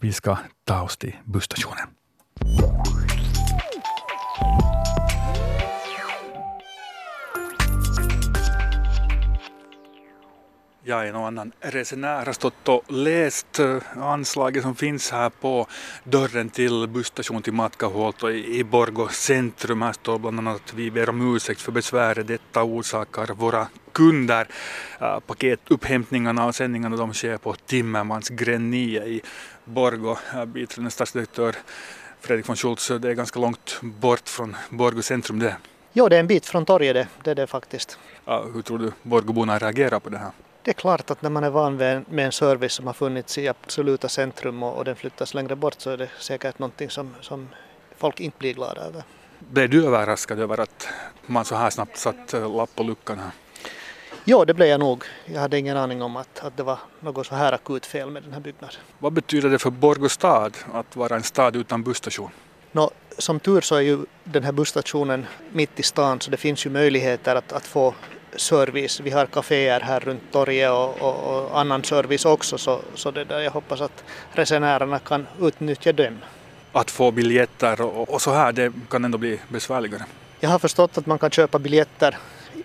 Vi 0.00 0.12
ska 0.12 0.38
ta 0.64 0.82
oss 0.82 0.96
till 0.96 1.16
busstationen. 1.24 1.88
Jag 10.86 11.08
en 11.08 11.14
och 11.16 11.26
annan 11.26 11.52
resenär 11.60 12.26
har 12.26 12.32
stått 12.32 12.68
och 12.68 12.92
läst 12.92 13.60
anslaget 13.96 14.62
som 14.62 14.74
finns 14.74 15.10
här 15.10 15.30
på 15.30 15.66
dörren 16.04 16.50
till 16.50 16.88
busstation 16.88 17.42
till 17.42 17.52
Matkahuolto 17.52 18.30
i 18.30 18.64
Borgå 18.64 19.08
centrum. 19.08 19.82
Här 19.82 19.92
står 19.92 20.18
bland 20.18 20.38
annat 20.38 20.54
att 20.54 20.74
vi 20.74 20.90
ber 20.90 21.08
om 21.08 21.36
ursäkt 21.36 21.60
för 21.60 21.72
besväret 21.72 22.26
detta 22.26 22.62
orsakar 22.62 23.26
våra 23.26 23.66
kunder. 23.92 24.46
Paketupphämtningarna 25.26 26.46
och 26.46 26.54
sändningarna 26.54 26.96
de 26.96 27.14
sker 27.14 27.36
på 27.36 27.54
Timmermans 27.54 28.28
gränd 28.28 28.70
9 28.70 29.04
i 29.04 29.22
Borgå. 29.64 30.18
Biträdande 30.46 30.90
statsdirektör 30.90 31.54
Fredrik 32.20 32.48
von 32.48 32.56
Schultz, 32.56 32.88
det 32.88 33.08
är 33.08 33.14
ganska 33.14 33.40
långt 33.40 33.80
bort 33.82 34.28
från 34.28 34.56
Borgå 34.70 35.02
centrum 35.02 35.38
det. 35.38 35.56
Jo, 35.92 36.08
det 36.08 36.16
är 36.16 36.20
en 36.20 36.26
bit 36.26 36.46
från 36.46 36.64
torget 36.64 36.94
det, 36.94 37.08
det 37.22 37.30
är 37.30 37.34
det 37.34 37.46
faktiskt. 37.46 37.98
Uh, 38.28 38.54
hur 38.54 38.62
tror 38.62 38.78
du 38.78 38.92
Borgåborna 39.02 39.58
reagerar 39.58 40.00
på 40.00 40.08
det 40.08 40.18
här? 40.18 40.30
Det 40.64 40.70
är 40.70 40.74
klart 40.74 41.10
att 41.10 41.22
när 41.22 41.30
man 41.30 41.44
är 41.44 41.50
van 41.50 41.76
med 41.76 42.04
en 42.26 42.32
service 42.32 42.72
som 42.72 42.86
har 42.86 42.94
funnits 42.94 43.38
i 43.38 43.48
absoluta 43.48 44.08
centrum 44.08 44.62
och, 44.62 44.84
den 44.84 44.96
flyttas 44.96 45.34
längre 45.34 45.56
bort 45.56 45.74
så 45.78 45.90
är 45.90 45.96
det 45.96 46.08
säkert 46.18 46.58
någonting 46.58 46.90
som, 46.90 47.14
som 47.20 47.48
folk 47.96 48.20
inte 48.20 48.38
blir 48.38 48.54
glada 48.54 48.80
över. 48.80 49.02
Blev 49.38 49.70
du 49.70 49.86
överraskad 49.86 50.38
över 50.38 50.60
att 50.60 50.88
man 51.26 51.44
så 51.44 51.54
här 51.54 51.70
snabbt 51.70 51.96
satt 51.96 52.34
eh, 52.34 52.56
lapp 52.56 52.74
på 52.74 52.82
luckan 52.82 53.18
här? 53.18 53.30
Ja, 54.24 54.44
det 54.44 54.54
blev 54.54 54.68
jag 54.68 54.80
nog. 54.80 55.04
Jag 55.26 55.40
hade 55.40 55.58
ingen 55.58 55.76
aning 55.76 56.02
om 56.02 56.16
att, 56.16 56.40
att 56.44 56.56
det 56.56 56.62
var 56.62 56.78
något 57.00 57.26
så 57.26 57.34
här 57.34 57.52
akut 57.52 57.86
fel 57.86 58.10
med 58.10 58.22
den 58.22 58.32
här 58.32 58.40
byggnaden. 58.40 58.76
Vad 58.98 59.12
betyder 59.12 59.50
det 59.50 59.58
för 59.58 59.70
Borgå 59.70 60.08
stad 60.08 60.56
att 60.72 60.96
vara 60.96 61.16
en 61.16 61.22
stad 61.22 61.56
utan 61.56 61.82
busstation? 61.82 62.30
Nå, 62.72 62.90
som 63.18 63.40
tur 63.40 63.60
så 63.60 63.76
är 63.76 63.80
ju 63.80 63.98
den 64.24 64.44
här 64.44 64.52
busstationen 64.52 65.26
mitt 65.52 65.80
i 65.80 65.82
stan 65.82 66.20
så 66.20 66.30
det 66.30 66.36
finns 66.36 66.66
ju 66.66 66.70
möjligheter 66.70 67.36
att, 67.36 67.52
att 67.52 67.66
få 67.66 67.94
service. 68.36 69.00
Vi 69.00 69.10
har 69.10 69.26
kaféer 69.26 69.80
här 69.80 70.00
runt 70.00 70.22
torget 70.32 70.70
och, 70.70 71.02
och, 71.02 71.50
och, 71.50 71.60
annan 71.60 71.84
service 71.84 72.24
också 72.24 72.58
så, 72.58 72.80
så 72.94 73.10
det 73.10 73.24
där, 73.24 73.40
jag 73.40 73.50
hoppas 73.50 73.80
att 73.80 74.04
resenärerna 74.32 74.98
kan 74.98 75.26
utnyttja 75.40 75.92
den. 75.92 76.18
Att 76.72 76.90
få 76.90 77.10
biljetter 77.10 77.80
och, 77.80 78.14
och 78.14 78.22
så 78.22 78.32
här, 78.32 78.52
det 78.52 78.72
kan 78.90 79.04
ändå 79.04 79.18
bli 79.18 79.40
besvärligare? 79.48 80.04
Jag 80.40 80.50
har 80.50 80.58
förstått 80.58 80.98
att 80.98 81.06
man 81.06 81.18
kan 81.18 81.30
köpa 81.30 81.58
biljetter 81.58 82.16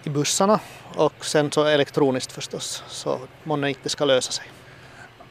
i 0.04 0.10
bussarna 0.10 0.60
och 0.96 1.26
sen 1.26 1.52
så 1.52 1.66
elektroniskt 1.66 2.32
förstås, 2.32 2.84
så 2.88 3.20
månne 3.44 3.70
inte 3.70 3.90
ska 3.90 4.06
lösa 4.06 4.32
sig. 4.32 4.46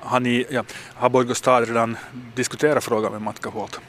Har, 0.00 0.20
ni, 0.20 0.46
ja, 0.50 0.64
har 0.94 1.08
Borgå 1.08 1.34
stad 1.34 1.68
redan 1.68 1.96
diskuterat 2.34 2.84
frågan 2.84 3.12
med 3.12 3.22
Matkahuolto? 3.22 3.80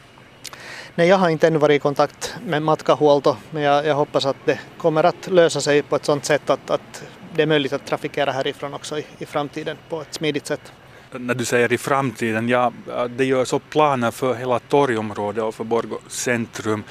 Nej, 1.00 1.08
jag 1.08 1.18
har 1.18 1.30
inte 1.30 1.48
ännu 1.48 1.58
varit 1.58 1.76
i 1.76 1.80
kontakt 1.80 2.36
med 2.46 2.62
Matkahuolto, 2.62 3.36
men 3.52 3.64
jag, 3.64 3.86
jag, 3.86 3.96
hoppas 3.96 4.26
att 4.26 4.36
det 4.46 4.60
kommer 4.78 5.04
att 5.04 5.28
lösa 5.28 5.62
sig 5.62 5.82
på 5.82 5.96
ett 5.96 6.06
sådant 6.06 6.26
sätt 6.26 6.50
att, 6.50 6.70
att 6.70 7.04
det 7.36 7.42
är 7.42 7.46
möjligt 7.46 7.74
att 7.74 7.86
trafikera 7.86 8.32
härifrån 8.32 8.74
också 8.74 9.00
i, 9.00 9.06
i 9.18 9.26
framtiden 9.26 9.78
på 9.90 10.02
ett 10.02 10.14
smidigt 10.14 10.48
sätt. 10.48 10.72
När 11.12 11.36
du 11.36 11.46
säger 11.46 11.74
i 11.74 11.78
framtiden, 11.78 12.50
ja, 12.50 12.72
det 13.10 13.26
görs 13.26 13.54
upp 13.54 13.70
planer 13.70 14.12
för 14.12 14.34
hela 14.36 14.60
torgområdet 14.60 15.44
och 15.44 15.56
för 15.56 15.64
Borgå 15.64 16.00
centrum. 16.08 16.84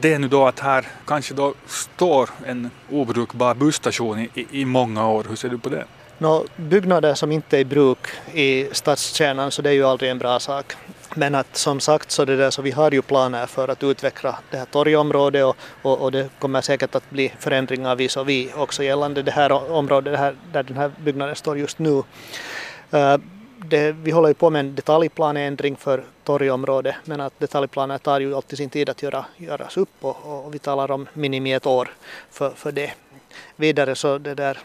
Det 0.00 0.12
är 0.12 0.18
nu 0.18 0.28
då 0.28 0.46
att 0.46 0.60
här 0.60 0.86
kanske 1.06 1.34
då 1.34 1.54
står 1.66 2.30
en 2.46 2.70
obrukbar 2.90 3.54
busstation 3.54 4.18
i, 4.18 4.46
i 4.50 4.64
många 4.64 5.08
år. 5.08 5.26
Hur 5.28 5.36
ser 5.36 5.48
du 5.48 5.58
på 5.58 5.68
det? 5.68 5.84
Nå, 6.18 6.44
byggnader 6.56 7.14
som 7.14 7.32
inte 7.32 7.56
är 7.56 7.60
i 7.60 7.64
bruk 7.64 8.06
i 8.32 8.68
stadskärnan 8.72 9.50
så 9.50 9.62
det 9.62 9.70
är 9.70 9.74
ju 9.74 9.84
aldrig 9.84 10.10
en 10.10 10.18
bra 10.18 10.40
sak. 10.40 10.76
Men 11.14 11.34
att 11.34 11.56
som 11.56 11.80
sagt 11.80 12.10
så, 12.10 12.24
det 12.24 12.36
där, 12.36 12.50
så 12.50 12.62
vi 12.62 12.70
har 12.70 12.90
ju 12.90 13.02
planer 13.02 13.46
för 13.46 13.68
att 13.68 13.82
utveckla 13.82 14.38
det 14.50 14.56
här 14.56 14.64
torgområdet 14.64 15.44
och, 15.44 15.56
och, 15.82 16.00
och 16.00 16.12
det 16.12 16.28
kommer 16.38 16.60
säkert 16.60 16.94
att 16.94 17.10
bli 17.10 17.32
förändringar 17.38 17.96
vis 17.96 18.16
och 18.16 18.28
vi 18.28 18.52
också 18.56 18.82
gällande 18.82 19.22
det 19.22 19.30
här 19.30 19.72
området 19.72 20.12
det 20.12 20.18
här, 20.18 20.36
där 20.52 20.62
den 20.62 20.76
här 20.76 20.92
byggnaden 21.04 21.36
står 21.36 21.58
just 21.58 21.78
nu. 21.78 22.02
Uh, 22.94 23.16
det, 23.64 23.92
vi 23.92 24.10
håller 24.10 24.28
ju 24.28 24.34
på 24.34 24.50
med 24.50 24.60
en 24.60 24.74
detaljplaneändring 24.74 25.76
för 25.76 26.04
torgområdet 26.24 26.94
men 27.04 27.20
att 27.20 27.38
detaljplaner 27.38 27.98
tar 27.98 28.20
ju 28.20 28.34
alltid 28.34 28.58
sin 28.58 28.70
tid 28.70 28.88
att 28.88 29.02
göra, 29.02 29.24
göras 29.36 29.76
upp 29.76 29.88
och, 30.00 30.44
och 30.44 30.54
vi 30.54 30.58
talar 30.58 30.90
om 30.90 31.08
minimi 31.12 31.52
ett 31.52 31.66
år 31.66 31.90
för, 32.30 32.50
för 32.50 32.72
det. 32.72 32.92
Vidare 33.56 33.94
så 33.94 34.18
det 34.18 34.34
där 34.34 34.58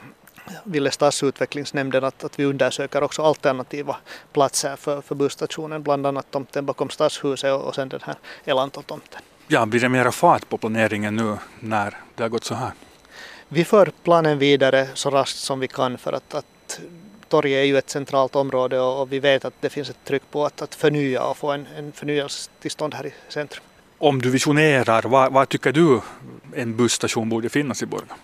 ville 0.63 0.91
stadsutvecklingsnämnden 0.91 2.03
att, 2.03 2.23
att 2.23 2.39
vi 2.39 2.45
undersöker 2.45 3.03
också 3.03 3.21
alternativa 3.21 3.95
platser 4.33 4.75
för, 4.75 5.01
för 5.01 5.15
busstationen, 5.15 5.83
bland 5.83 6.05
annat 6.07 6.31
tomten 6.31 6.65
bakom 6.65 6.89
stadshuset 6.89 7.53
och, 7.53 7.61
och 7.61 7.75
sen 7.75 7.89
den 7.89 7.99
här 8.03 8.15
Elanto-tomten. 8.45 9.21
Ja, 9.47 9.65
blir 9.65 9.81
det 9.81 9.89
mera 9.89 10.11
fart 10.11 10.49
på 10.49 10.57
planeringen 10.57 11.15
nu 11.15 11.37
när 11.59 11.97
det 12.15 12.23
har 12.23 12.29
gått 12.29 12.43
så 12.43 12.55
här? 12.55 12.71
Vi 13.49 13.65
för 13.65 13.91
planen 14.03 14.39
vidare 14.39 14.87
så 14.93 15.09
raskt 15.09 15.37
som 15.37 15.59
vi 15.59 15.67
kan 15.67 15.97
för 15.97 16.13
att, 16.13 16.33
att 16.33 16.79
torget 17.27 17.57
är 17.57 17.63
ju 17.63 17.77
ett 17.77 17.89
centralt 17.89 18.35
område 18.35 18.79
och, 18.79 19.01
och, 19.01 19.11
vi 19.13 19.19
vet 19.19 19.45
att 19.45 19.53
det 19.59 19.69
finns 19.69 19.89
ett 19.89 20.03
tryck 20.05 20.23
på 20.31 20.45
att, 20.45 20.61
att 20.61 20.75
förnya 20.75 21.23
och 21.23 21.37
få 21.37 21.51
en, 21.51 21.67
en 21.77 21.91
förnyelsetillstånd 21.91 22.93
här 22.93 23.05
i 23.05 23.13
centrum. 23.29 23.63
Om 23.97 24.21
du 24.21 24.29
visionerar, 24.29 25.01
vad, 25.01 25.33
vad 25.33 25.49
tycker 25.49 25.71
du 25.71 26.01
en 26.55 26.77
busstation 26.77 27.29
borde 27.29 27.49
finnas 27.49 27.83
i 27.83 27.85
Borgå? 27.85 28.15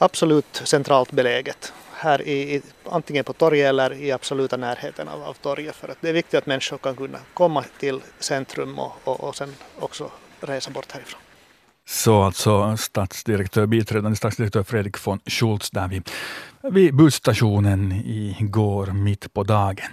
Absolut 0.00 0.62
centralt 0.64 1.12
beläget 1.12 1.72
här 1.92 2.22
i, 2.22 2.54
i, 2.54 2.62
antingen 2.84 3.24
på 3.24 3.32
torget 3.32 3.68
eller 3.68 3.92
i 3.92 4.12
absoluta 4.12 4.56
närheten 4.56 5.08
av, 5.08 5.22
av 5.22 5.34
torget 5.34 5.76
för 5.76 5.88
att 5.88 5.98
det 6.00 6.08
är 6.08 6.12
viktigt 6.12 6.38
att 6.38 6.46
människor 6.46 6.78
kan 6.78 6.96
kunna 6.96 7.18
komma 7.34 7.64
till 7.78 8.00
centrum 8.18 8.78
och, 8.78 8.92
och, 9.04 9.20
och 9.20 9.36
sen 9.36 9.54
också 9.78 10.10
resa 10.40 10.70
bort 10.70 10.92
härifrån. 10.92 11.20
Så 11.88 12.22
alltså 12.22 12.76
statsdirektör, 12.76 13.66
biträdande 13.66 14.16
statsdirektör 14.16 14.62
Fredrik 14.62 15.06
von 15.06 15.20
Schultz 15.26 15.70
där 15.70 15.88
vid, 15.88 16.10
vid 16.62 16.96
busstationen 16.96 17.92
igår 18.38 18.86
mitt 18.86 19.32
på 19.32 19.42
dagen. 19.42 19.88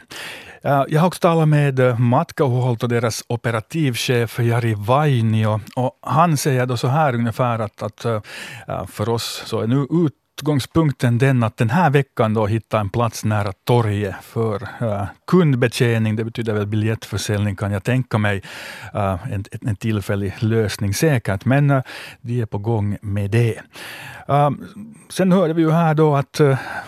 Äh, 0.68 0.84
jag 0.88 1.02
har 1.02 1.08
också 1.08 1.20
talat 1.20 1.48
med 1.48 1.80
äh, 1.80 2.00
Matkahuolto 2.00 2.86
och 2.86 2.90
deras 2.90 3.24
operativchef 3.28 4.40
Jari 4.40 4.74
Vainio 4.74 5.60
och 5.76 6.00
han 6.02 6.38
säger 6.38 6.66
då 6.66 6.78
så 6.78 6.88
här 6.88 7.16
ungefär 7.16 7.60
att, 7.60 7.84
att 7.84 8.06
äh, 8.06 8.22
för 8.88 9.10
oss 9.10 9.44
så 9.46 9.60
är 9.60 9.68
nu 9.68 9.76
utgångspunkten 10.38 11.18
den 11.18 11.44
att 11.44 11.58
den 11.58 11.70
här 11.70 11.90
veckan 11.90 12.34
då 12.34 12.46
hitta 12.46 12.80
en 12.80 12.90
plats 12.90 13.26
nära 13.26 13.52
torget 13.64 14.16
för 14.22 14.64
uh, 14.82 15.04
kundbetjäning. 15.28 16.16
Det 16.16 16.24
betyder 16.24 16.54
väl 16.54 16.68
biljettförsäljning 16.68 17.56
kan 17.56 17.72
jag 17.72 17.84
tänka 17.84 18.18
mig. 18.18 18.42
Uh, 18.96 19.34
en, 19.34 19.46
en 19.62 19.76
tillfällig 19.76 20.34
lösning 20.40 20.94
säkert, 20.94 21.46
men 21.46 21.70
eh, 21.70 21.78
uh, 21.78 21.84
de 22.22 22.42
är 22.42 22.46
på 22.46 22.58
gång 22.58 22.98
med 23.02 23.32
det. 23.32 23.62
sen 25.10 25.32
hörde 25.32 25.54
vi 25.54 25.62
ju 25.62 25.72
här 25.72 25.94
då 25.94 26.16
att 26.16 26.42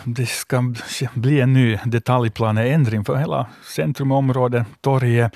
det 0.03 0.25
ska 0.25 0.73
bli 1.13 1.41
en 1.41 1.53
ny 1.53 1.79
detaljplaneändring 1.85 3.05
för 3.05 3.15
hela 3.15 3.47
centrumområdet, 3.75 4.67
torget. 4.81 5.33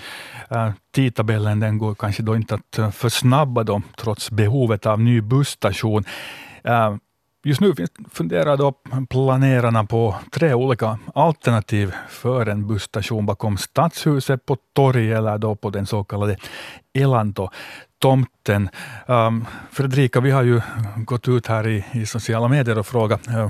tidtabellen 0.91 1.59
den 1.59 1.77
går 1.77 1.95
kanske 1.95 2.23
då 2.23 2.35
inte 2.35 2.55
att 2.55 2.95
försnabba 2.95 3.63
då, 3.63 3.81
trots 3.97 4.31
behovet 4.31 4.85
av 4.85 4.99
ny 4.99 5.21
busstation. 5.21 6.03
Just 7.45 7.61
nu 7.61 7.73
funderar 8.11 8.57
då 8.57 8.73
planerarna 9.09 9.83
på 9.85 10.15
tre 10.31 10.53
olika 10.53 10.99
alternativ 11.15 11.93
för 12.09 12.45
en 12.45 12.67
busstation 12.67 13.25
bakom 13.25 13.57
Stadshuset, 13.57 14.45
på 14.45 14.57
torget 14.73 15.17
eller 15.17 15.37
då 15.37 15.55
på 15.55 15.69
den 15.69 15.85
så 15.85 16.03
kallade 16.03 16.37
Elanto-tomten. 16.93 18.69
Um, 19.07 19.15
ehm, 19.17 19.45
Fredrika, 19.71 20.19
vi 20.19 20.31
har 20.31 20.43
ju 20.43 20.61
gått 20.95 21.27
ut 21.27 21.47
här 21.47 21.67
i, 21.67 21.85
i 21.91 22.05
sociala 22.05 22.47
medier 22.47 22.77
och 22.77 22.87
frågat 22.87 23.27
uh, 23.27 23.49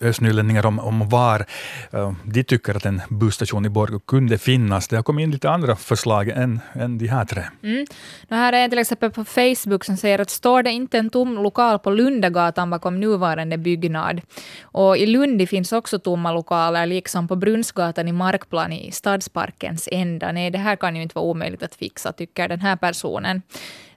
ösnylänningar 0.00 0.66
om, 0.66 0.78
om 0.78 1.08
var 1.08 1.46
uh, 1.94 2.12
de 2.24 2.44
tycker 2.44 2.74
att 2.74 2.86
en 2.86 3.02
busstation 3.08 3.66
i 3.66 3.68
Borgå 3.68 3.98
kunde 3.98 4.38
finnas. 4.38 4.88
Det 4.88 4.96
har 4.96 5.02
kommit 5.02 5.22
in 5.22 5.30
lite 5.30 5.50
andra 5.50 5.76
förslag 5.76 6.28
än, 6.28 6.60
än 6.72 6.98
de 6.98 7.06
här 7.06 7.24
tre. 7.24 7.42
Mm. 7.62 7.86
Nu 8.28 8.36
här 8.36 8.52
är 8.52 8.64
en 8.64 8.70
till 8.70 8.78
exempel 8.78 9.10
på 9.10 9.24
Facebook 9.24 9.84
som 9.84 9.96
säger 9.96 10.18
att 10.18 10.30
står 10.30 10.62
det 10.62 10.70
inte 10.70 10.98
en 10.98 11.10
tom 11.10 11.34
lokal 11.34 11.78
på 11.78 11.90
Lundagatan 11.90 12.70
bakom 12.70 13.00
nuvarande 13.00 13.58
byggnad? 13.58 14.20
Och 14.62 14.96
i 14.96 15.06
Lund 15.06 15.48
finns 15.48 15.72
också 15.72 15.98
tomma 15.98 16.32
lokaler, 16.32 16.86
liksom 16.86 17.28
på 17.28 17.36
Brunnsgatan 17.36 18.08
i 18.08 18.12
Markplan 18.12 18.72
i 18.72 18.92
Stadsparkens 18.92 19.88
ända. 19.92 20.32
Nej, 20.32 20.50
det 20.50 20.58
här 20.58 20.76
kan 20.76 20.96
ju 20.96 21.02
inte 21.02 21.14
vara 21.14 21.24
omöjligt 21.24 21.62
att 21.62 21.74
fixa, 21.74 22.12
tycker 22.12 22.48
den 22.48 22.60
här 22.60 22.76
personen. 22.76 23.42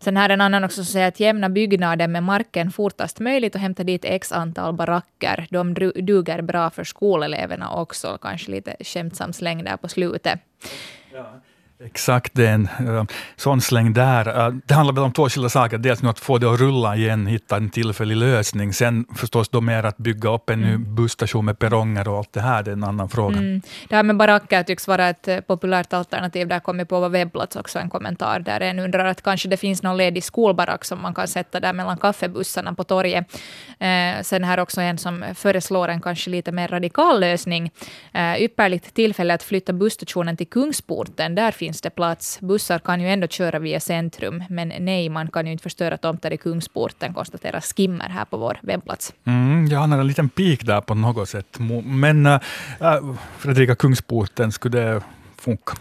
Sen 0.04 0.18
här 0.18 0.30
är 0.30 0.34
en 0.34 0.42
annan 0.42 0.64
också 0.64 0.76
som 0.76 0.86
säger 0.86 1.08
att 1.08 1.20
jämna 1.20 1.50
byggnaden 1.50 2.12
med 2.12 2.24
marken 2.24 2.72
fortast 2.72 3.20
möjligt 3.20 3.56
och 3.56 3.62
hämta 3.62 3.84
dit 3.84 4.06
x 4.06 4.32
antal 4.32 4.74
baracker. 4.74 5.48
De 5.50 5.74
duger 5.96 6.42
bra 6.42 6.70
för 6.70 6.84
skoleleverna 6.84 7.76
också. 7.76 8.18
Kanske 8.22 8.52
lite 8.52 8.76
skämtsam 8.80 9.34
släng 9.34 9.64
där 9.64 9.78
på 9.78 9.88
slutet. 9.88 10.40
Ja. 11.14 11.42
Exakt, 11.86 12.34
det 12.34 12.48
är 12.48 12.54
en 12.54 12.70
uh, 12.88 13.04
sån 13.36 13.62
släng 13.62 13.94
där. 13.94 14.48
Uh, 14.48 14.56
det 14.66 14.74
handlar 14.74 14.94
väl 14.94 15.04
om 15.04 15.12
två 15.12 15.30
skilda 15.30 15.50
saker. 15.50 15.78
Dels 15.78 16.02
nu 16.04 16.10
att 16.10 16.20
få 16.20 16.38
det 16.38 16.54
att 16.54 16.60
rulla 16.60 16.96
igen, 16.96 17.28
hitta 17.28 17.58
en 17.58 17.70
tillfällig 17.70 18.18
lösning. 18.18 18.74
Sen 18.74 19.06
förstås 19.16 19.50
då 19.50 19.62
mer 19.62 19.84
att 19.84 19.98
bygga 19.98 20.30
upp 20.30 20.50
en 20.50 20.64
mm. 20.64 20.82
ny 20.82 20.86
busstation 20.88 21.46
med 21.46 21.60
perronger 21.60 22.08
och 22.08 22.18
allt 22.18 22.34
det 22.34 22.42
här, 22.42 22.64
det 22.64 22.72
är 22.72 22.74
en 22.74 22.84
annan 22.84 23.10
fråga. 23.10 23.38
Mm. 23.38 23.62
Det 23.90 23.96
här 23.96 24.04
med 24.04 24.18
baracker 24.18 24.64
tycks 24.64 24.88
vara 24.88 25.10
ett 25.10 25.28
uh, 25.28 25.40
populärt 25.40 25.94
alternativ. 25.94 26.48
Där 26.48 26.60
kommer 26.60 26.86
på 26.86 27.00
vår 27.00 27.10
webbplats 27.10 27.56
också 27.56 27.80
en 27.80 27.90
kommentar 27.90 28.40
där 28.40 28.62
en 28.62 28.80
undrar 28.80 29.06
att 29.06 29.22
kanske 29.22 29.50
det 29.50 29.58
finns 29.58 29.84
någon 29.84 29.98
ledig 29.98 30.24
skolbarack 30.24 30.86
som 30.86 31.02
man 31.02 31.14
kan 31.14 31.28
sätta 31.28 31.60
där 31.60 31.74
mellan 31.74 31.98
kaffebussarna 31.98 32.74
på 32.74 32.84
torget. 32.84 33.26
Uh, 33.82 34.22
sen 34.22 34.44
här 34.44 34.60
också 34.60 34.82
en 34.82 34.98
som 34.98 35.26
föreslår 35.36 35.88
en 35.88 36.02
kanske 36.02 36.30
lite 36.30 36.52
mer 36.52 36.68
radikal 36.68 37.20
lösning. 37.20 37.72
Ypperligt 38.38 38.94
tillfälle 38.94 39.34
att 39.34 39.44
flytta 39.44 39.74
busstationen 39.74 40.38
till 40.38 40.48
Kungsporten. 40.48 41.36
Där 41.36 41.52
finns 41.52 41.73
finns 41.74 41.82
det 41.82 41.90
plats. 41.90 42.40
Bussar 42.42 42.80
kan 42.80 43.02
ju 43.02 43.10
ändå 43.10 43.28
köra 43.28 43.60
via 43.60 43.80
centrum, 43.80 44.44
men 44.50 44.74
nej, 44.80 45.10
man 45.10 45.28
kan 45.28 45.46
ju 45.46 45.52
inte 45.52 45.64
förstöra 45.64 45.98
tomter 45.98 46.34
i 46.34 46.38
Kungsporten, 46.38 47.14
konstaterar 47.14 47.62
Skimmer 47.62 48.10
här 48.10 48.26
på 48.26 48.38
vår 48.38 48.60
webbplats. 48.62 49.14
Mm, 49.26 49.68
jag 49.68 49.80
har 49.80 49.98
en 49.98 50.08
liten 50.08 50.30
pik 50.30 50.66
där 50.66 50.82
på 50.82 50.96
något 50.96 51.30
sätt. 51.30 51.58
Men 51.84 52.26
äh, 52.26 52.40
Fredrika, 53.38 53.76
Kungsporten, 53.76 54.52
skulle 54.52 54.80
det 54.80 55.02
funka? 55.38 55.74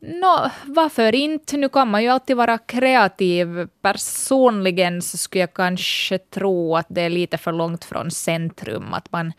Nå, 0.00 0.50
varför 0.64 1.14
inte? 1.14 1.56
Nu 1.56 1.68
kan 1.68 1.88
man 1.88 2.02
ju 2.02 2.08
alltid 2.08 2.36
vara 2.36 2.58
kreativ. 2.58 3.68
Personligen 3.82 5.02
så 5.02 5.18
skulle 5.18 5.40
jag 5.40 5.54
kanske 5.54 6.18
tro 6.18 6.76
att 6.76 6.86
det 6.88 7.02
är 7.02 7.10
lite 7.10 7.38
för 7.38 7.52
långt 7.52 7.84
från 7.84 8.10
centrum. 8.10 8.94
Att 8.94 9.12
man 9.12 9.32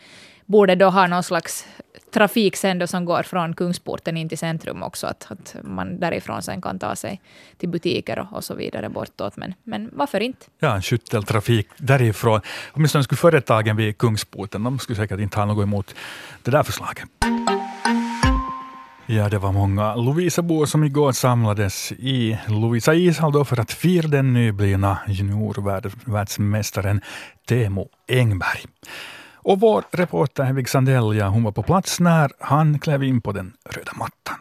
borde 0.51 0.75
då 0.75 0.89
ha 0.89 1.07
någon 1.07 1.23
slags 1.23 1.65
trafik 2.13 2.55
sen 2.55 2.79
då 2.79 2.87
som 2.87 3.05
går 3.05 3.23
från 3.23 3.53
Kungsporten 3.53 4.17
in 4.17 4.29
till 4.29 4.37
centrum 4.37 4.83
också, 4.83 5.07
att, 5.07 5.27
att 5.31 5.55
man 5.63 5.99
därifrån 5.99 6.41
sen 6.41 6.61
kan 6.61 6.79
ta 6.79 6.95
sig 6.95 7.21
till 7.57 7.69
butiker 7.69 8.19
och, 8.19 8.33
och 8.33 8.43
så 8.43 8.55
vidare 8.55 8.89
bortåt. 8.89 9.37
Men, 9.37 9.53
men 9.63 9.89
varför 9.93 10.19
inte? 10.19 10.45
Ja, 10.59 10.75
en 10.75 10.81
skytteltrafik 10.81 11.67
därifrån. 11.77 12.41
Åtminstone 12.71 13.03
skulle 13.03 13.17
företagen 13.17 13.75
vid 13.75 13.97
Kungsporten, 13.97 14.63
de 14.63 14.79
skulle 14.79 14.95
säkert 14.95 15.19
inte 15.19 15.39
ha 15.39 15.45
något 15.45 15.63
emot 15.63 15.95
det 16.43 16.51
där 16.51 16.63
förslaget. 16.63 17.05
Ja, 19.05 19.29
det 19.29 19.37
var 19.37 19.51
många 19.51 19.95
Lovisabor 19.95 20.65
som 20.65 20.83
igår 20.83 21.11
samlades 21.11 21.91
i 21.91 22.37
Lovisa 22.47 22.93
ishall 22.93 23.31
då 23.31 23.45
för 23.45 23.59
att 23.59 23.71
fira 23.71 24.07
den 24.07 24.33
nyblivna 24.33 24.97
juniorvärldsmästaren 25.07 27.01
Teemu 27.47 27.85
Engberg. 28.07 28.65
Och 29.43 29.59
vår 29.59 29.83
reporter 29.91 30.43
Hedvig 30.43 30.69
Sandell, 30.69 31.17
ja, 31.17 31.27
hon 31.27 31.43
var 31.43 31.51
på 31.51 31.63
plats 31.63 31.99
när 31.99 32.31
han 32.39 32.79
klev 32.79 33.03
in 33.03 33.21
på 33.21 33.31
den 33.31 33.53
röda 33.65 33.91
mattan. 33.95 34.37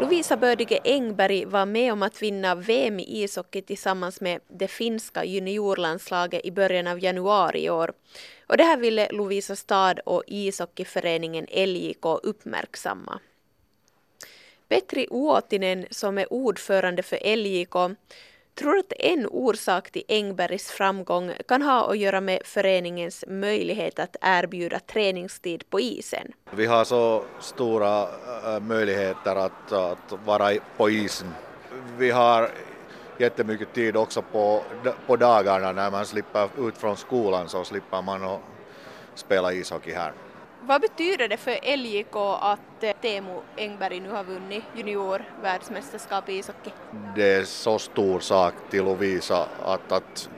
Lovisa 0.00 0.36
Bördige 0.36 0.78
Engberg 0.84 1.44
var 1.44 1.66
med 1.66 1.92
om 1.92 2.02
att 2.02 2.22
vinna 2.22 2.54
VM 2.54 3.00
i 3.00 3.22
ishockey 3.22 3.62
tillsammans 3.62 4.20
med 4.20 4.40
det 4.48 4.68
finska 4.68 5.24
juniorlandslaget 5.24 6.44
i 6.44 6.52
början 6.52 6.86
av 6.86 7.00
januari 7.04 7.64
i 7.64 7.70
år. 7.70 7.92
Och 8.46 8.56
det 8.56 8.64
här 8.64 8.76
ville 8.76 9.08
Lovisa 9.12 9.56
stad 9.56 10.00
och 10.06 10.22
ishockeyföreningen 10.26 11.46
LJK 11.50 12.04
uppmärksamma. 12.22 13.20
Petri 14.68 15.06
Uotinen 15.10 15.86
som 15.90 16.18
är 16.18 16.32
ordförande 16.32 17.02
för 17.02 17.36
LJK 17.36 17.96
tror 18.54 18.78
att 18.78 18.92
en 18.98 19.26
orsak 19.26 19.90
till 19.90 20.02
Engbergs 20.08 20.70
framgång 20.70 21.32
kan 21.48 21.62
ha 21.62 21.90
att 21.90 21.98
göra 21.98 22.20
med 22.20 22.40
föreningens 22.44 23.24
möjlighet 23.28 23.98
att 23.98 24.16
erbjuda 24.20 24.78
träningstid 24.78 25.70
på 25.70 25.80
isen. 25.80 26.32
Vi 26.50 26.66
har 26.66 26.84
så 26.84 27.24
stora 27.40 28.02
eh, 28.02 28.60
möjligheter 28.60 29.36
att, 29.36 29.72
att 29.72 30.12
vara 30.24 30.52
på 30.76 30.90
isen. 30.90 31.28
Vi 31.98 32.10
har 32.10 32.50
jättemycket 33.18 33.74
tid 33.74 33.96
också 33.96 34.22
på, 34.22 34.62
på 35.06 35.16
dagarna 35.16 35.72
när 35.72 35.90
man 35.90 36.06
slipper 36.06 36.68
ut 36.68 36.78
från 36.78 36.96
skolan 36.96 37.48
så 37.48 37.64
slipper 37.64 38.02
man 38.02 38.24
att 38.24 38.40
spela 39.14 39.52
ishockey 39.52 39.92
här. 39.92 40.12
Vad 40.60 40.80
betyder 40.80 41.28
det 41.28 41.36
för 41.36 41.76
LJK 41.76 42.16
att 42.40 42.82
eh, 42.82 42.92
Teemu 43.02 43.40
Engberg 43.56 44.00
nu 44.00 44.10
har 44.10 44.24
vunnit 44.24 44.64
juniorvärldsmästerskap 44.76 46.28
i 46.28 46.38
ishockey? 46.38 46.70
Det 47.16 47.32
är 47.32 47.44
så 47.44 47.78
stor 47.78 48.20
sak 48.20 48.54
till 48.70 48.84
Lovisa 48.84 49.46
att, 49.64 49.92
att 49.92 50.28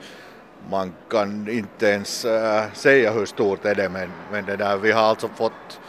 man 0.71 0.93
kan 1.09 1.49
inte 1.49 1.87
ens 1.87 2.25
eh, 2.25 2.73
säga 2.73 3.13
hur 3.13 3.27
stort 3.27 3.65
är 3.65 3.75
det 3.75 3.89
men, 3.89 4.11
men 4.33 4.47
det 4.47 4.57
där, 4.57 4.77
vi 4.77 4.93
har 4.93 5.03
alltså 5.03 5.29
fått 5.29 5.81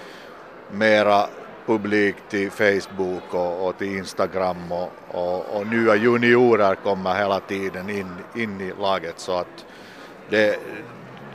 mera 0.72 1.28
publik 1.66 2.16
till 2.30 2.52
Facebook 2.52 3.34
och, 3.34 3.68
och 3.68 3.78
till 3.78 3.98
Instagram 3.98 4.72
och, 4.72 4.92
och, 5.08 5.56
och, 5.56 5.68
nya 5.68 5.96
juniorer 5.96 6.76
kommer 6.76 7.16
hela 7.16 7.40
tiden 7.40 7.90
in, 7.90 8.12
in 8.36 8.62
i 8.62 8.74
laget 8.80 9.20
så 9.20 9.38
att 9.38 9.66
det, 10.30 10.60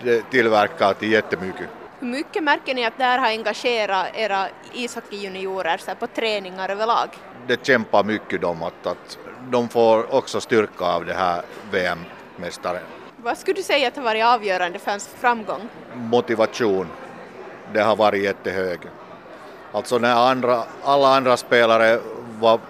det 0.04 0.30
tillverkar 0.30 0.94
till 0.94 1.12
jättemycket. 1.12 1.68
Hur 2.00 2.06
mycket 2.06 2.42
märker 2.44 2.74
ni 2.74 2.84
att 2.84 2.98
det 2.98 3.04
här 3.04 3.18
har 3.18 3.26
engagerat 3.26 4.06
era 4.14 4.46
ishockeyjuniorer 4.72 5.94
på 5.94 6.06
träningar 6.06 6.68
överlag? 6.68 7.08
Det 7.46 7.66
kämpar 7.66 8.04
mycket 8.04 8.40
de 8.40 8.62
att, 8.62 8.86
att 8.86 9.18
de 9.50 9.68
får 9.68 10.14
också 10.14 10.40
styrka 10.40 10.84
av 10.84 11.04
det 11.04 11.14
här 11.14 11.42
VM-mästaren. 11.70 12.82
Vad 13.16 13.38
skulle 13.38 13.54
du 13.54 13.62
säga 13.62 13.88
att 13.88 13.96
har 13.96 14.02
varit 14.02 14.24
avgörande 14.24 14.78
för 14.78 14.90
hans 14.90 15.08
framgång? 15.08 15.68
Motivation. 15.94 16.88
Det 17.72 17.80
har 17.80 17.96
varit 17.96 18.22
jättehög. 18.22 18.78
Alltså 19.72 19.98
när 19.98 20.30
andra, 20.30 20.62
alla 20.84 21.16
andra 21.16 21.36
spelare 21.36 22.00
var 22.40 22.60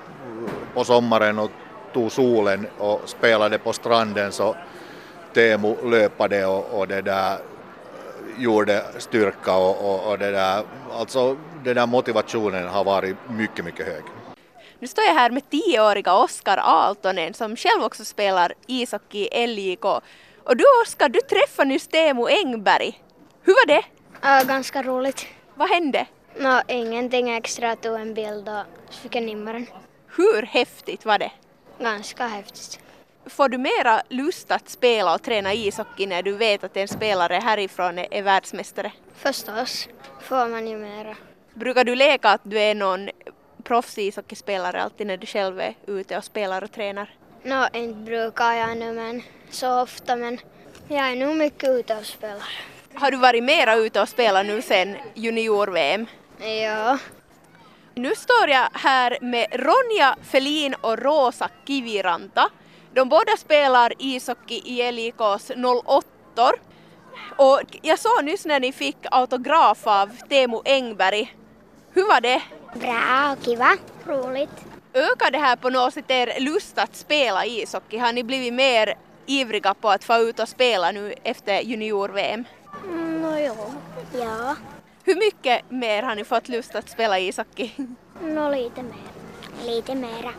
på 0.75 0.85
sommaren 0.85 1.39
och 1.39 1.51
tog 1.93 2.13
solen 2.13 2.67
och 2.79 3.01
spelade 3.05 3.59
på 3.59 3.73
stranden 3.73 4.33
så 4.33 4.57
Teemu 5.35 5.91
löpade 5.91 6.47
och, 6.47 6.79
och 6.79 6.89
det 6.89 7.03
där 7.03 7.39
gjorde 8.39 8.85
styrka 8.99 9.57
och, 9.57 9.91
och, 9.91 10.11
och 10.11 10.19
det 10.19 10.31
där, 10.31 10.65
alltså 10.93 11.37
den 11.65 11.75
där 11.77 11.87
motivationen 11.87 12.69
har 12.69 12.85
varit 12.85 13.17
mycket, 13.29 13.65
mycket 13.65 13.87
hög. 13.87 14.03
Nu 14.79 14.87
står 14.87 15.05
jag 15.05 15.15
här 15.15 15.31
med 15.31 15.51
tioåriga 15.51 16.15
Oskar 16.15 16.59
Aaltonen 16.63 17.35
som 17.35 17.57
själv 17.57 17.83
också 17.83 18.05
spelar 18.05 18.55
ishockey 18.67 19.29
i 19.33 19.47
LJK. 19.47 19.85
Och 20.45 20.57
du 20.57 20.65
Oskar, 20.83 21.09
du 21.09 21.21
träffade 21.21 21.69
nyss 21.69 21.89
Teemu 21.89 22.27
Engberg. 22.29 23.03
Hur 23.43 23.53
var 23.53 23.67
det? 23.67 23.83
Uh, 24.25 24.49
ganska 24.49 24.83
roligt. 24.83 25.27
Vad 25.55 25.69
hände? 25.69 26.07
No, 26.39 26.61
ingenting 26.69 27.31
extra, 27.31 27.69
jag 27.69 27.81
tog 27.81 28.01
en 28.01 28.15
bild 28.15 28.49
och 28.49 28.95
fick 28.95 29.15
jag 29.15 29.23
nimma 29.23 29.53
den. 29.53 29.67
Hur 30.17 30.43
häftigt 30.43 31.05
var 31.05 31.19
det? 31.19 31.33
Ganska 31.79 32.27
häftigt. 32.27 32.81
Får 33.27 33.49
du 33.49 33.59
mera 33.59 34.03
lust 34.09 34.51
att 34.51 34.69
spela 34.69 35.15
och 35.15 35.23
träna 35.23 35.55
ishockey 35.55 36.07
när 36.07 36.23
du 36.23 36.33
vet 36.33 36.65
att 36.65 36.77
en 36.77 36.89
spelare 36.89 37.35
härifrån 37.35 37.99
är, 37.99 38.07
är 38.11 38.23
världsmästare? 38.23 38.93
Förstås 39.17 39.89
får 40.23 40.49
man 40.49 40.67
ju 40.67 40.77
mera. 40.77 41.17
Brukar 41.55 41.85
du 41.85 41.95
leka 41.95 42.31
att 42.31 42.41
du 42.45 42.59
är 42.59 42.75
någon 42.75 43.11
proffsishockeyspelare 43.63 44.83
alltid 44.83 45.07
när 45.07 45.17
du 45.17 45.27
själv 45.27 45.61
är 45.61 45.75
ute 45.87 46.19
och 46.19 46.25
spelar 46.25 46.65
och 46.65 46.73
tränar? 46.73 47.15
Nå, 47.43 47.69
inte 47.73 47.99
brukar 47.99 48.53
jag 48.53 48.77
nu 48.77 48.93
men 48.93 49.23
så 49.51 49.81
ofta 49.81 50.17
men 50.17 50.39
jag 50.89 51.09
är 51.09 51.17
nog 51.17 51.37
mycket 51.37 51.71
ute 51.71 51.97
och 51.97 52.07
spelar. 52.07 52.49
Har 52.95 53.11
du 53.11 53.17
varit 53.17 53.45
mera 53.45 53.75
ute 53.77 54.01
och 54.01 54.09
spelat 54.09 54.47
nu 54.47 54.63
sen 54.63 54.97
junior-VM? 55.15 56.07
Ja. 56.39 56.99
Nu 57.95 58.15
står 58.17 58.49
jag 58.49 58.69
här 58.73 59.19
med 59.21 59.47
Ronja 59.53 60.17
Felin 60.23 60.75
och 60.81 60.99
Rosa 60.99 61.49
Kiviranta. 61.67 62.51
De 62.97 63.09
båda 63.09 63.37
spelar 63.37 63.93
ishockey 63.99 64.63
i 64.65 64.93
LIKs 64.93 65.51
08 65.85 66.53
och 67.37 67.61
jag 67.83 67.99
såg 67.99 68.25
nyss 68.25 68.45
när 68.45 68.61
ni 68.61 68.73
fick 68.73 68.97
autograf 69.11 69.87
av 69.87 70.11
Teemu 70.29 70.61
Engberg. 70.65 71.37
Hur 71.93 72.07
var 72.09 72.21
det? 72.21 72.43
Bra 72.75 73.33
och 73.33 73.45
kiva. 73.45 73.77
Roligt. 74.07 74.51
Ökar 74.95 75.31
det 75.31 75.39
här 75.39 75.57
på 75.57 75.71
något 75.71 75.95
sätt 75.95 76.11
er 76.11 76.41
lust 76.41 76.79
att 76.79 76.97
spela 76.97 77.47
ishockey? 77.47 77.99
Har 77.99 78.13
ni 78.13 78.25
blivit 78.25 78.55
mer 78.55 78.95
ivriga 79.27 79.75
på 79.75 79.91
att 79.91 80.05
få 80.05 80.17
ut 80.19 80.41
och 80.41 80.49
spela 80.49 80.91
nu 80.91 81.15
efter 81.23 81.61
junior-VM? 81.61 82.45
Mm, 82.85 83.23
Nå 83.23 83.39
jo. 83.39 83.55
Ja. 84.21 84.57
Hur 85.05 85.17
mycket 85.17 85.71
mer 85.71 86.03
har 86.03 86.15
ni 86.15 86.25
fått 86.25 86.49
lust 86.49 86.75
att 86.75 86.91
spela 86.91 87.19
ishockey? 87.19 87.71
Nå 88.23 88.51
lite 88.51 88.83
mer. 88.83 89.07
Lite 89.67 89.95
mera. 89.95 90.33